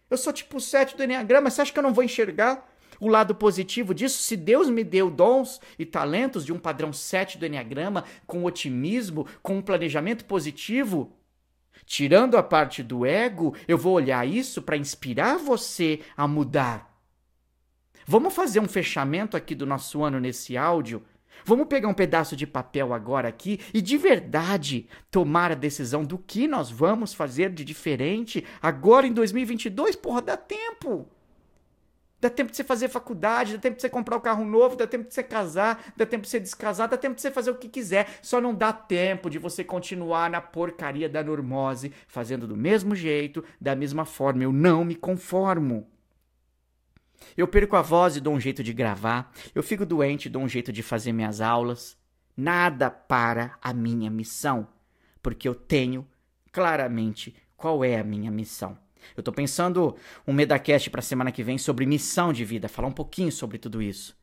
Eu 0.10 0.17
sou 0.17 0.34
tipo 0.34 0.60
7 0.60 0.95
do 0.95 1.04
Enneagrama, 1.04 1.50
você 1.50 1.62
acha 1.62 1.71
que 1.71 1.80
eu 1.80 1.84
não 1.84 1.93
vou 1.93 2.04
enxergar? 2.04 2.69
O 3.01 3.07
lado 3.07 3.33
positivo 3.33 3.95
disso, 3.95 4.21
se 4.21 4.37
Deus 4.37 4.69
me 4.69 4.83
deu 4.83 5.09
dons 5.09 5.59
e 5.77 5.87
talentos 5.87 6.45
de 6.45 6.53
um 6.53 6.59
padrão 6.59 6.93
7 6.93 7.39
do 7.39 7.47
Enneagrama, 7.47 8.05
com 8.27 8.45
otimismo, 8.45 9.25
com 9.41 9.57
um 9.57 9.61
planejamento 9.61 10.23
positivo, 10.25 11.11
tirando 11.83 12.37
a 12.37 12.43
parte 12.43 12.83
do 12.83 13.03
ego, 13.03 13.55
eu 13.67 13.75
vou 13.75 13.93
olhar 13.93 14.25
isso 14.27 14.61
para 14.61 14.77
inspirar 14.77 15.39
você 15.39 16.01
a 16.15 16.27
mudar. 16.27 16.95
Vamos 18.05 18.35
fazer 18.35 18.59
um 18.59 18.67
fechamento 18.67 19.35
aqui 19.35 19.55
do 19.55 19.65
nosso 19.65 20.03
ano 20.03 20.19
nesse 20.19 20.55
áudio? 20.55 21.03
Vamos 21.43 21.67
pegar 21.67 21.87
um 21.87 21.93
pedaço 21.95 22.35
de 22.35 22.45
papel 22.45 22.93
agora 22.93 23.27
aqui 23.27 23.59
e 23.73 23.81
de 23.81 23.97
verdade 23.97 24.87
tomar 25.09 25.51
a 25.51 25.55
decisão 25.55 26.03
do 26.03 26.19
que 26.19 26.47
nós 26.47 26.69
vamos 26.69 27.15
fazer 27.15 27.49
de 27.49 27.65
diferente 27.65 28.45
agora 28.61 29.07
em 29.07 29.13
2022? 29.13 29.95
Porra, 29.95 30.21
dá 30.21 30.37
tempo! 30.37 31.09
Dá 32.21 32.29
tempo 32.29 32.51
de 32.51 32.57
você 32.57 32.63
fazer 32.63 32.88
faculdade, 32.88 33.53
dá 33.53 33.60
tempo 33.60 33.77
de 33.77 33.81
você 33.81 33.89
comprar 33.89 34.15
um 34.15 34.21
carro 34.21 34.45
novo, 34.45 34.75
dá 34.75 34.86
tempo 34.86 35.07
de 35.07 35.13
você 35.13 35.23
casar, 35.23 35.91
dá 35.97 36.05
tempo 36.05 36.21
de 36.21 36.29
você 36.29 36.39
descasar, 36.39 36.88
dá 36.88 36.95
tempo 36.95 37.15
de 37.15 37.21
você 37.21 37.31
fazer 37.31 37.49
o 37.49 37.55
que 37.55 37.67
quiser. 37.67 38.07
Só 38.21 38.39
não 38.39 38.53
dá 38.53 38.71
tempo 38.71 39.27
de 39.27 39.39
você 39.39 39.63
continuar 39.63 40.29
na 40.29 40.39
porcaria 40.39 41.10
da 41.10 41.23
normose, 41.23 41.91
fazendo 42.07 42.45
do 42.45 42.55
mesmo 42.55 42.95
jeito, 42.95 43.43
da 43.60 43.75
mesma 43.75 44.05
forma. 44.05 44.43
Eu 44.43 44.53
não 44.53 44.86
me 44.86 44.93
conformo. 44.93 45.88
Eu 47.36 47.47
perco 47.47 47.75
a 47.75 47.81
voz 47.81 48.15
e 48.15 48.21
dou 48.21 48.36
um 48.36 48.39
jeito 48.39 48.63
de 48.63 48.71
gravar. 48.71 49.34
Eu 49.55 49.63
fico 49.63 49.84
doente 49.84 50.27
e 50.27 50.29
dou 50.29 50.43
um 50.43 50.47
jeito 50.47 50.71
de 50.71 50.84
fazer 50.84 51.12
minhas 51.13 51.41
aulas. 51.41 51.97
Nada 52.38 52.91
para 52.91 53.57
a 53.63 53.73
minha 53.73 54.12
missão, 54.12 54.67
porque 55.23 55.47
eu 55.47 55.55
tenho 55.55 56.07
claramente 56.51 57.36
qual 57.57 57.84
é 57.84 57.99
a 57.99 58.03
minha 58.03 58.29
missão. 58.29 58.77
Eu 59.15 59.23
tô 59.23 59.31
pensando 59.31 59.95
um 60.27 60.33
Medacast 60.33 60.89
para 60.89 61.01
semana 61.01 61.31
que 61.31 61.43
vem 61.43 61.57
sobre 61.57 61.85
missão 61.85 62.31
de 62.31 62.45
vida, 62.45 62.67
falar 62.67 62.87
um 62.87 62.93
pouquinho 62.93 63.31
sobre 63.31 63.57
tudo 63.57 63.81
isso. 63.81 64.17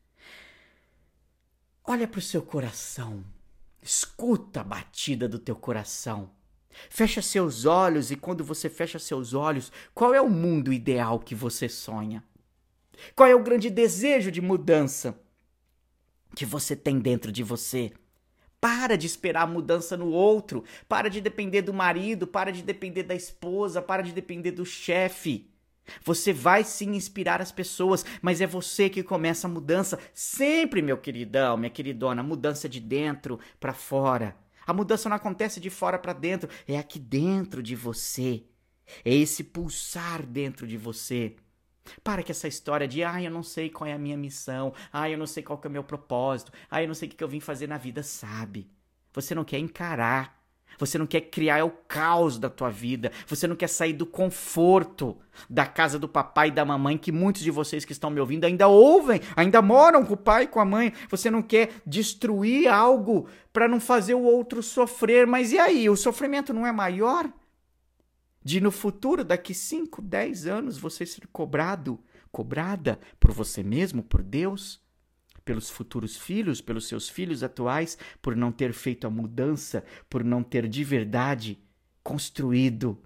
Olha 1.83 2.07
para 2.07 2.19
o 2.19 2.21
seu 2.21 2.41
coração. 2.41 3.23
Escuta 3.81 4.61
a 4.61 4.63
batida 4.63 5.27
do 5.27 5.39
teu 5.39 5.55
coração. 5.55 6.29
Fecha 6.89 7.21
seus 7.21 7.65
olhos 7.65 8.11
e 8.11 8.15
quando 8.15 8.43
você 8.43 8.69
fecha 8.69 8.99
seus 8.99 9.33
olhos, 9.33 9.71
qual 9.93 10.13
é 10.13 10.21
o 10.21 10.29
mundo 10.29 10.71
ideal 10.71 11.19
que 11.19 11.33
você 11.33 11.67
sonha? 11.67 12.23
Qual 13.15 13.27
é 13.27 13.35
o 13.35 13.43
grande 13.43 13.69
desejo 13.69 14.31
de 14.31 14.41
mudança 14.41 15.19
que 16.35 16.45
você 16.45 16.75
tem 16.75 16.99
dentro 16.99 17.31
de 17.31 17.43
você? 17.43 17.91
Para 18.61 18.97
de 18.97 19.07
esperar 19.07 19.47
mudança 19.47 19.95
no 19.95 20.07
outro. 20.07 20.63
Para 20.87 21.09
de 21.09 21.21
depender 21.21 21.61
do 21.61 21.73
marido, 21.73 22.27
para 22.27 22.51
de 22.51 22.61
depender 22.61 23.03
da 23.03 23.15
esposa, 23.15 23.81
para 23.81 24.03
de 24.03 24.11
depender 24.11 24.51
do 24.51 24.65
chefe. 24.65 25.49
Você 26.03 26.31
vai 26.31 26.63
sim 26.63 26.95
inspirar 26.95 27.41
as 27.41 27.51
pessoas, 27.51 28.05
mas 28.21 28.41
é 28.41 28.47
você 28.47 28.89
que 28.89 29.03
começa 29.03 29.47
a 29.47 29.49
mudança. 29.49 29.99
Sempre, 30.13 30.81
meu 30.81 30.97
queridão, 30.97 31.57
minha 31.57 31.69
queridona, 31.69 32.21
mudança 32.21 32.69
de 32.69 32.79
dentro 32.79 33.39
para 33.59 33.73
fora. 33.73 34.35
A 34.65 34.73
mudança 34.73 35.09
não 35.09 35.15
acontece 35.15 35.59
de 35.59 35.69
fora 35.69 35.97
para 35.97 36.13
dentro, 36.13 36.49
é 36.67 36.77
aqui 36.77 36.99
dentro 36.99 37.63
de 37.63 37.75
você. 37.75 38.43
É 39.03 39.13
esse 39.13 39.43
pulsar 39.43 40.25
dentro 40.25 40.67
de 40.67 40.77
você. 40.77 41.35
Para 42.03 42.23
que 42.23 42.31
essa 42.31 42.47
história 42.47 42.87
de, 42.87 43.03
ah, 43.03 43.21
eu 43.21 43.31
não 43.31 43.43
sei 43.43 43.69
qual 43.69 43.89
é 43.89 43.93
a 43.93 43.97
minha 43.97 44.17
missão, 44.17 44.73
ah, 44.91 45.09
eu 45.09 45.17
não 45.17 45.27
sei 45.27 45.43
qual 45.43 45.59
é 45.63 45.67
o 45.67 45.71
meu 45.71 45.83
propósito, 45.83 46.51
ah, 46.69 46.81
eu 46.81 46.87
não 46.87 46.95
sei 46.95 47.07
o 47.07 47.11
que 47.11 47.23
eu 47.23 47.27
vim 47.27 47.39
fazer 47.39 47.67
na 47.67 47.77
vida, 47.77 48.03
sabe? 48.03 48.69
Você 49.13 49.33
não 49.33 49.43
quer 49.43 49.59
encarar. 49.59 50.39
Você 50.77 50.97
não 50.97 51.05
quer 51.05 51.21
criar 51.21 51.65
o 51.65 51.71
caos 51.71 52.37
da 52.37 52.49
tua 52.49 52.69
vida. 52.69 53.11
Você 53.27 53.47
não 53.47 53.55
quer 53.55 53.67
sair 53.67 53.93
do 53.93 54.05
conforto 54.05 55.17
da 55.49 55.65
casa 55.65 55.99
do 55.99 56.07
papai 56.07 56.47
e 56.47 56.51
da 56.51 56.63
mamãe 56.63 56.97
que 56.97 57.11
muitos 57.11 57.41
de 57.41 57.51
vocês 57.51 57.83
que 57.83 57.91
estão 57.91 58.09
me 58.09 58.19
ouvindo 58.19 58.45
ainda 58.45 58.67
ouvem, 58.67 59.19
ainda 59.35 59.61
moram 59.61 60.05
com 60.05 60.13
o 60.13 60.17
pai 60.17 60.43
e 60.43 60.47
com 60.47 60.59
a 60.59 60.65
mãe. 60.65 60.93
Você 61.09 61.29
não 61.29 61.41
quer 61.41 61.71
destruir 61.85 62.67
algo 62.67 63.27
para 63.51 63.67
não 63.67 63.79
fazer 63.79 64.13
o 64.13 64.23
outro 64.23 64.63
sofrer. 64.63 65.27
Mas 65.27 65.51
e 65.51 65.59
aí? 65.59 65.89
O 65.89 65.97
sofrimento 65.97 66.53
não 66.53 66.65
é 66.65 66.71
maior? 66.71 67.29
De 68.43 68.61
no 68.61 68.71
futuro, 68.71 69.23
daqui 69.23 69.53
5, 69.53 70.01
10 70.01 70.47
anos, 70.47 70.77
você 70.77 71.05
ser 71.05 71.27
cobrado, 71.27 71.99
cobrada 72.31 72.99
por 73.19 73.31
você 73.31 73.61
mesmo, 73.61 74.01
por 74.01 74.23
Deus, 74.23 74.81
pelos 75.43 75.69
futuros 75.69 76.15
filhos, 76.15 76.61
pelos 76.61 76.87
seus 76.87 77.09
filhos 77.09 77.43
atuais, 77.43 77.97
por 78.21 78.35
não 78.35 78.51
ter 78.51 78.71
feito 78.73 79.05
a 79.07 79.09
mudança, 79.09 79.83
por 80.09 80.23
não 80.23 80.43
ter 80.43 80.67
de 80.67 80.83
verdade 80.83 81.59
construído 82.03 83.01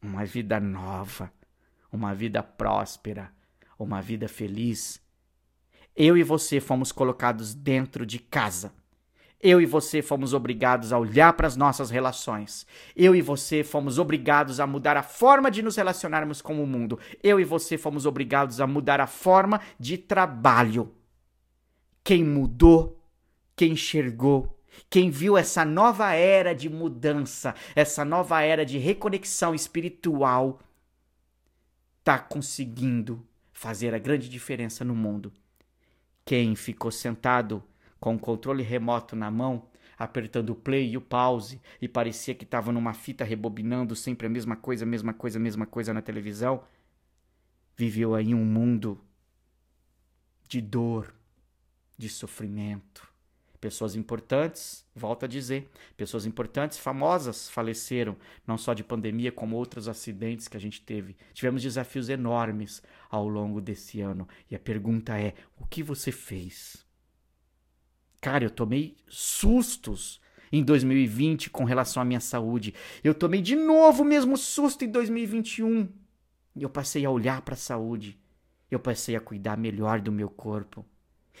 uma 0.00 0.24
vida 0.24 0.58
nova, 0.58 1.32
uma 1.92 2.14
vida 2.14 2.42
próspera, 2.42 3.32
uma 3.78 4.00
vida 4.00 4.28
feliz. 4.28 5.00
Eu 5.94 6.16
e 6.16 6.22
você 6.22 6.60
fomos 6.60 6.90
colocados 6.90 7.54
dentro 7.54 8.04
de 8.04 8.18
casa 8.18 8.72
eu 9.42 9.60
e 9.60 9.66
você 9.66 10.00
fomos 10.00 10.32
obrigados 10.32 10.92
a 10.92 10.98
olhar 10.98 11.32
para 11.32 11.48
as 11.48 11.56
nossas 11.56 11.90
relações. 11.90 12.64
Eu 12.94 13.16
e 13.16 13.20
você 13.20 13.64
fomos 13.64 13.98
obrigados 13.98 14.60
a 14.60 14.66
mudar 14.68 14.96
a 14.96 15.02
forma 15.02 15.50
de 15.50 15.62
nos 15.62 15.74
relacionarmos 15.74 16.40
com 16.40 16.62
o 16.62 16.66
mundo. 16.66 16.98
Eu 17.20 17.40
e 17.40 17.44
você 17.44 17.76
fomos 17.76 18.06
obrigados 18.06 18.60
a 18.60 18.68
mudar 18.68 19.00
a 19.00 19.06
forma 19.08 19.60
de 19.80 19.98
trabalho. 19.98 20.94
Quem 22.04 22.22
mudou, 22.22 23.04
quem 23.56 23.72
enxergou, 23.72 24.56
quem 24.88 25.10
viu 25.10 25.36
essa 25.36 25.64
nova 25.64 26.12
era 26.12 26.54
de 26.54 26.68
mudança, 26.68 27.52
essa 27.74 28.04
nova 28.04 28.40
era 28.42 28.64
de 28.64 28.78
reconexão 28.78 29.54
espiritual, 29.54 30.60
está 31.98 32.18
conseguindo 32.18 33.26
fazer 33.52 33.92
a 33.92 33.98
grande 33.98 34.28
diferença 34.28 34.84
no 34.84 34.94
mundo. 34.94 35.32
Quem 36.24 36.54
ficou 36.54 36.92
sentado 36.92 37.62
com 38.02 38.16
o 38.16 38.18
controle 38.18 38.64
remoto 38.64 39.14
na 39.14 39.30
mão, 39.30 39.68
apertando 39.96 40.50
o 40.50 40.56
play 40.56 40.90
e 40.90 40.96
o 40.96 41.00
pause, 41.00 41.62
e 41.80 41.86
parecia 41.86 42.34
que 42.34 42.42
estava 42.42 42.72
numa 42.72 42.92
fita 42.92 43.22
rebobinando 43.22 43.94
sempre 43.94 44.26
a 44.26 44.28
mesma 44.28 44.56
coisa, 44.56 44.84
mesma 44.84 45.14
coisa, 45.14 45.38
mesma 45.38 45.66
coisa 45.66 45.94
na 45.94 46.02
televisão, 46.02 46.64
viveu 47.76 48.16
aí 48.16 48.34
um 48.34 48.44
mundo 48.44 49.00
de 50.48 50.60
dor, 50.60 51.14
de 51.96 52.08
sofrimento. 52.08 53.06
Pessoas 53.60 53.94
importantes, 53.94 54.84
volto 54.92 55.24
a 55.24 55.28
dizer, 55.28 55.70
pessoas 55.96 56.26
importantes, 56.26 56.78
famosas, 56.78 57.48
faleceram, 57.48 58.16
não 58.44 58.58
só 58.58 58.74
de 58.74 58.82
pandemia, 58.82 59.30
como 59.30 59.54
outros 59.54 59.86
acidentes 59.86 60.48
que 60.48 60.56
a 60.56 60.60
gente 60.60 60.82
teve. 60.82 61.16
Tivemos 61.32 61.62
desafios 61.62 62.08
enormes 62.08 62.82
ao 63.08 63.28
longo 63.28 63.60
desse 63.60 64.00
ano. 64.00 64.26
E 64.50 64.56
a 64.56 64.58
pergunta 64.58 65.16
é: 65.16 65.34
o 65.56 65.64
que 65.64 65.84
você 65.84 66.10
fez? 66.10 66.81
Cara, 68.22 68.44
eu 68.44 68.50
tomei 68.50 68.96
sustos 69.08 70.20
em 70.52 70.62
2020 70.62 71.50
com 71.50 71.64
relação 71.64 72.00
à 72.00 72.04
minha 72.04 72.20
saúde. 72.20 72.72
Eu 73.02 73.12
tomei 73.12 73.42
de 73.42 73.56
novo 73.56 74.04
o 74.04 74.06
mesmo 74.06 74.36
susto 74.36 74.84
em 74.84 74.88
2021. 74.88 75.88
E 76.54 76.62
eu 76.62 76.70
passei 76.70 77.04
a 77.04 77.10
olhar 77.10 77.42
para 77.42 77.54
a 77.54 77.56
saúde. 77.56 78.16
Eu 78.70 78.78
passei 78.78 79.16
a 79.16 79.20
cuidar 79.20 79.58
melhor 79.58 80.00
do 80.00 80.12
meu 80.12 80.30
corpo. 80.30 80.86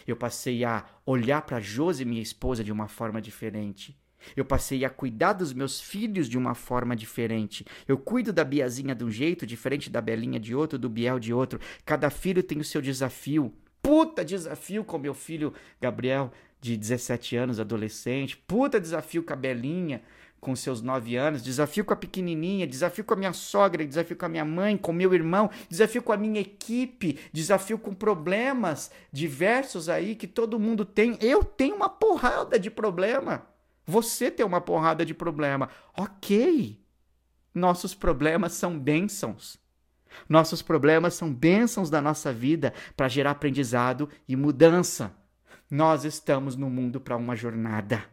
Eu 0.04 0.16
passei 0.16 0.64
a 0.64 0.84
olhar 1.06 1.42
para 1.42 1.60
Josi, 1.60 2.04
minha 2.04 2.20
esposa, 2.20 2.64
de 2.64 2.72
uma 2.72 2.88
forma 2.88 3.22
diferente. 3.22 3.96
Eu 4.34 4.44
passei 4.44 4.84
a 4.84 4.90
cuidar 4.90 5.34
dos 5.34 5.52
meus 5.52 5.80
filhos 5.80 6.28
de 6.28 6.36
uma 6.36 6.54
forma 6.54 6.96
diferente. 6.96 7.64
Eu 7.86 7.96
cuido 7.96 8.32
da 8.32 8.42
Biazinha 8.42 8.92
de 8.92 9.04
um 9.04 9.10
jeito, 9.10 9.46
diferente 9.46 9.88
da 9.88 10.00
Belinha 10.00 10.40
de 10.40 10.52
outro, 10.52 10.80
do 10.80 10.88
Biel 10.88 11.20
de 11.20 11.32
outro. 11.32 11.60
Cada 11.84 12.10
filho 12.10 12.42
tem 12.42 12.58
o 12.58 12.64
seu 12.64 12.82
desafio. 12.82 13.54
Puta 13.80 14.24
desafio 14.24 14.84
com 14.84 14.98
meu 14.98 15.14
filho 15.14 15.52
Gabriel 15.80 16.32
de 16.62 16.76
17 16.76 17.36
anos, 17.36 17.58
adolescente. 17.58 18.36
Puta 18.36 18.80
desafio 18.80 19.24
com 19.24 19.32
a 19.32 19.36
Belinha, 19.36 20.00
com 20.40 20.54
seus 20.54 20.80
9 20.80 21.16
anos. 21.16 21.42
Desafio 21.42 21.84
com 21.84 21.92
a 21.92 21.96
pequenininha. 21.96 22.68
Desafio 22.68 23.04
com 23.04 23.14
a 23.14 23.16
minha 23.16 23.32
sogra. 23.32 23.84
Desafio 23.84 24.16
com 24.16 24.26
a 24.26 24.28
minha 24.28 24.44
mãe, 24.44 24.76
com 24.76 24.92
meu 24.92 25.12
irmão. 25.12 25.50
Desafio 25.68 26.00
com 26.02 26.12
a 26.12 26.16
minha 26.16 26.40
equipe. 26.40 27.18
Desafio 27.32 27.78
com 27.78 27.92
problemas 27.92 28.92
diversos 29.12 29.88
aí 29.88 30.14
que 30.14 30.28
todo 30.28 30.58
mundo 30.58 30.84
tem. 30.84 31.18
Eu 31.20 31.42
tenho 31.42 31.74
uma 31.74 31.88
porrada 31.88 32.60
de 32.60 32.70
problema. 32.70 33.44
Você 33.84 34.30
tem 34.30 34.46
uma 34.46 34.60
porrada 34.60 35.04
de 35.04 35.12
problema. 35.12 35.68
Ok. 35.98 36.80
Nossos 37.52 37.92
problemas 37.92 38.52
são 38.52 38.78
bênçãos. 38.78 39.60
Nossos 40.28 40.62
problemas 40.62 41.14
são 41.14 41.34
bênçãos 41.34 41.90
da 41.90 42.00
nossa 42.00 42.32
vida 42.32 42.72
para 42.96 43.08
gerar 43.08 43.32
aprendizado 43.32 44.08
e 44.28 44.36
mudança. 44.36 45.12
Nós 45.72 46.04
estamos 46.04 46.54
no 46.54 46.68
mundo 46.68 47.00
para 47.00 47.16
uma 47.16 47.34
jornada. 47.34 48.04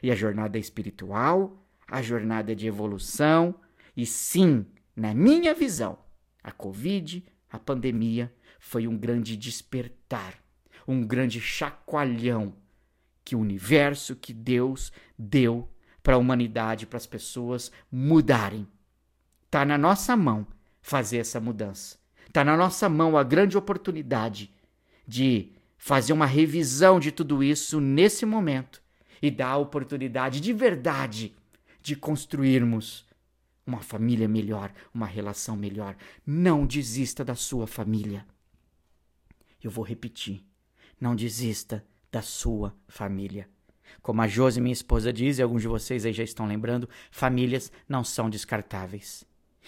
E 0.00 0.12
a 0.12 0.14
jornada 0.14 0.56
é 0.56 0.60
espiritual, 0.60 1.60
a 1.88 2.00
jornada 2.00 2.52
é 2.52 2.54
de 2.54 2.68
evolução, 2.68 3.52
e 3.96 4.06
sim, 4.06 4.64
na 4.94 5.12
minha 5.12 5.52
visão, 5.52 5.98
a 6.40 6.52
Covid, 6.52 7.26
a 7.50 7.58
pandemia, 7.58 8.32
foi 8.60 8.86
um 8.86 8.96
grande 8.96 9.36
despertar, 9.36 10.38
um 10.86 11.04
grande 11.04 11.40
chacoalhão 11.40 12.54
que 13.24 13.34
o 13.34 13.40
universo, 13.40 14.14
que 14.14 14.32
Deus 14.32 14.92
deu 15.18 15.68
para 16.04 16.14
a 16.14 16.18
humanidade, 16.18 16.86
para 16.86 16.96
as 16.96 17.06
pessoas 17.06 17.72
mudarem. 17.90 18.68
Está 19.46 19.64
na 19.64 19.76
nossa 19.76 20.16
mão 20.16 20.46
fazer 20.80 21.18
essa 21.18 21.40
mudança. 21.40 21.98
Está 22.28 22.44
na 22.44 22.56
nossa 22.56 22.88
mão 22.88 23.18
a 23.18 23.24
grande 23.24 23.58
oportunidade 23.58 24.54
de 25.08 25.58
fazer 25.80 26.12
uma 26.12 26.26
revisão 26.26 27.00
de 27.00 27.10
tudo 27.10 27.42
isso 27.42 27.80
nesse 27.80 28.26
momento 28.26 28.82
e 29.22 29.30
dar 29.30 29.48
a 29.48 29.56
oportunidade 29.56 30.38
de 30.38 30.52
verdade 30.52 31.34
de 31.80 31.96
construirmos 31.96 33.06
uma 33.66 33.80
família 33.80 34.28
melhor, 34.28 34.70
uma 34.92 35.06
relação 35.06 35.56
melhor. 35.56 35.96
Não 36.24 36.66
desista 36.66 37.24
da 37.24 37.34
sua 37.34 37.66
família. 37.66 38.26
Eu 39.62 39.70
vou 39.70 39.82
repetir. 39.82 40.44
Não 41.00 41.16
desista 41.16 41.82
da 42.12 42.20
sua 42.20 42.76
família. 42.86 43.48
Como 44.02 44.20
a 44.20 44.28
Josi, 44.28 44.60
minha 44.60 44.74
esposa, 44.74 45.10
diz, 45.10 45.38
e 45.38 45.42
alguns 45.42 45.62
de 45.62 45.68
vocês 45.68 46.04
aí 46.04 46.12
já 46.12 46.22
estão 46.22 46.46
lembrando, 46.46 46.90
famílias 47.10 47.72
não 47.88 48.04
são 48.04 48.28
descartáveis. 48.28 49.24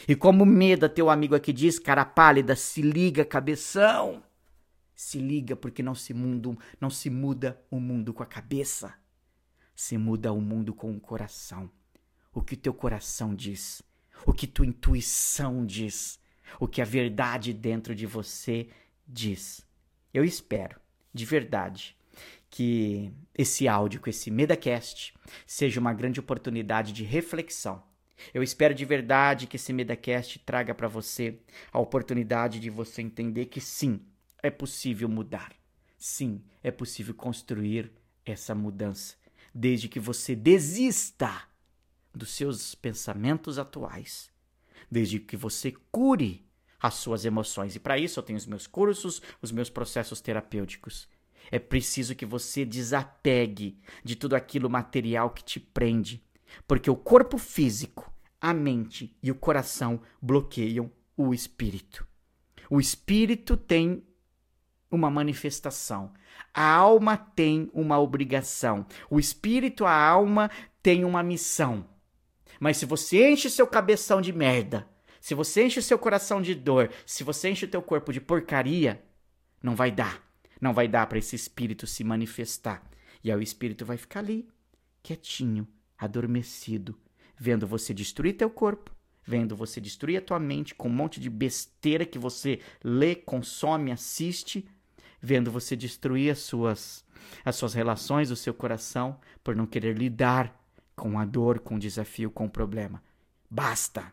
E 0.07 0.15
como 0.15 0.45
Meda, 0.45 0.91
teu 0.91 1.09
amigo 1.09 1.35
aqui 1.35 1.55
diz, 1.55 1.79
cara 1.79 2.05
pálida, 2.05 2.55
se 2.55 2.83
liga, 2.83 3.25
cabeção. 3.25 4.23
Se 4.95 5.19
liga, 5.19 5.57
porque 5.57 5.83
não 5.83 5.95
se, 5.95 6.13
mundo, 6.15 6.59
não 6.81 6.91
se 6.91 7.11
muda 7.11 7.61
o 7.71 7.81
mundo 7.81 8.13
com 8.13 8.23
a 8.23 8.27
cabeça. 8.27 8.95
Se 9.75 9.97
muda 9.97 10.33
o 10.33 10.41
mundo 10.41 10.75
com 10.75 10.95
o 10.95 11.01
coração. 11.01 11.71
O 12.33 12.43
que 12.43 12.57
teu 12.57 12.73
coração 12.73 13.35
diz, 13.35 13.83
o 14.25 14.33
que 14.33 14.47
tua 14.47 14.67
intuição 14.67 15.67
diz, 15.67 16.19
o 16.59 16.67
que 16.67 16.81
a 16.81 16.85
verdade 16.85 17.53
dentro 17.53 17.95
de 17.95 18.07
você 18.07 18.69
diz. 19.07 19.67
Eu 20.15 20.25
espero, 20.25 20.81
de 21.13 21.25
verdade, 21.25 21.97
que 22.49 23.13
esse 23.35 23.67
áudio 23.67 24.01
com 24.01 24.11
esse 24.11 24.31
MedaCast 24.31 25.15
seja 25.47 25.81
uma 25.81 25.93
grande 25.93 26.21
oportunidade 26.21 26.93
de 26.93 27.03
reflexão. 27.03 27.83
Eu 28.33 28.43
espero 28.43 28.75
de 28.75 28.85
verdade 28.85 29.47
que 29.47 29.57
esse 29.57 29.73
MedaCast 29.73 30.39
traga 30.41 30.75
para 30.75 30.87
você 30.87 31.39
a 31.73 31.79
oportunidade 31.79 32.61
de 32.61 32.71
você 32.71 33.03
entender 33.03 33.47
que 33.47 33.61
sim, 33.61 34.01
é 34.43 34.51
possível 34.51 35.09
mudar. 35.09 35.53
Sim, 35.97 36.43
é 36.63 36.71
possível 36.71 37.15
construir 37.15 37.93
essa 38.25 38.55
mudança, 38.55 39.15
desde 39.55 39.89
que 39.89 40.01
você 40.01 40.35
desista 40.35 41.49
dos 42.15 42.31
seus 42.31 42.75
pensamentos 42.75 43.59
atuais, 43.59 44.31
desde 44.91 45.19
que 45.19 45.37
você 45.37 45.73
cure 45.91 46.45
as 46.81 46.95
suas 46.95 47.25
emoções. 47.25 47.77
E 47.77 47.81
para 47.81 47.99
isso 47.99 48.19
eu 48.19 48.23
tenho 48.23 48.37
os 48.37 48.47
meus 48.47 48.67
cursos, 48.67 49.23
os 49.41 49.53
meus 49.53 49.71
processos 49.71 50.21
terapêuticos. 50.21 51.09
É 51.51 51.59
preciso 51.59 52.15
que 52.15 52.27
você 52.27 52.65
desapegue 52.65 53.79
de 54.05 54.17
tudo 54.17 54.35
aquilo 54.35 54.69
material 54.69 55.31
que 55.31 55.45
te 55.45 55.61
prende, 55.61 56.23
porque 56.67 56.91
o 56.91 56.97
corpo 56.97 57.39
físico, 57.39 58.13
a 58.41 58.53
mente 58.53 59.17
e 59.23 59.31
o 59.31 59.35
coração 59.35 60.01
bloqueiam 60.21 60.91
o 61.17 61.33
espírito. 61.33 62.07
O 62.69 62.81
espírito 62.81 63.57
tem 63.57 64.05
uma 64.93 65.11
manifestação. 65.11 66.13
A 66.55 66.65
alma 66.65 67.17
tem 67.17 67.69
uma 67.75 67.99
obrigação. 67.99 68.87
O 69.11 69.19
espírito, 69.19 69.85
a 69.85 69.93
alma, 69.93 70.49
tem 70.81 71.05
uma 71.05 71.23
missão. 71.23 71.85
Mas 72.61 72.77
se 72.77 72.87
você 72.87 73.29
enche 73.29 73.51
seu 73.51 73.67
cabeção 73.67 74.21
de 74.21 74.33
merda, 74.33 74.87
se 75.21 75.35
você 75.35 75.65
enche 75.67 75.83
seu 75.83 75.99
coração 75.99 76.41
de 76.41 76.55
dor, 76.55 76.91
se 77.05 77.25
você 77.25 77.51
enche 77.51 77.65
o 77.65 77.69
teu 77.69 77.83
corpo 77.83 78.13
de 78.13 78.21
porcaria, 78.21 79.03
não 79.61 79.75
vai 79.75 79.91
dar 79.91 80.23
não 80.63 80.73
vai 80.73 80.87
dar 80.87 81.09
para 81.09 81.19
esse 81.19 81.35
espírito 81.35 81.89
se 81.89 82.05
manifestar. 82.05 82.89
E 83.25 83.33
aí 83.33 83.37
o 83.37 83.43
espírito 83.43 83.85
vai 83.85 83.97
ficar 83.97 84.21
ali, 84.21 84.49
quietinho, 85.03 85.67
adormecido, 85.99 86.97
vendo 87.37 87.67
você 87.67 87.93
destruir 87.93 88.37
teu 88.37 88.49
corpo, 88.49 88.95
vendo 89.25 89.57
você 89.57 89.81
destruir 89.81 90.19
a 90.19 90.23
tua 90.23 90.39
mente 90.39 90.73
com 90.73 90.89
um 90.89 90.93
monte 90.93 91.19
de 91.19 91.29
besteira 91.29 92.07
que 92.07 92.17
você 92.17 92.61
lê, 92.83 93.17
consome, 93.17 93.91
assiste, 93.91 94.65
vendo 95.23 95.51
você 95.51 95.77
destruir 95.77 96.33
as 96.33 96.41
suas 96.41 97.05
as 97.45 97.55
suas 97.55 97.73
relações, 97.73 98.31
o 98.31 98.37
seu 98.37 98.53
coração, 98.53 99.19
por 99.45 99.55
não 99.55 99.65
querer 99.65 99.97
lidar 99.97 100.61
com 100.97 101.19
a 101.19 101.25
dor, 101.25 101.61
com 101.61 101.77
o 101.77 101.79
desafio, 101.79 102.31
com 102.31 102.47
o 102.47 102.51
problema. 102.51 103.03
Basta. 103.49 104.13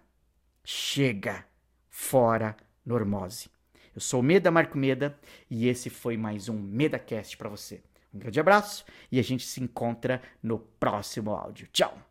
Chega. 0.63 1.43
Fora 1.89 2.55
normose. 2.85 3.49
Eu 3.93 3.99
sou 3.99 4.19
o 4.19 4.23
Meda 4.23 4.51
Marco 4.51 4.77
Meda 4.77 5.19
e 5.49 5.67
esse 5.67 5.89
foi 5.89 6.15
mais 6.15 6.47
um 6.47 6.57
MedaCast 6.57 7.35
para 7.35 7.49
você. 7.49 7.81
Um 8.13 8.19
grande 8.19 8.39
abraço 8.39 8.85
e 9.11 9.19
a 9.19 9.23
gente 9.23 9.45
se 9.45 9.61
encontra 9.61 10.21
no 10.41 10.59
próximo 10.59 11.31
áudio. 11.31 11.67
Tchau! 11.73 12.08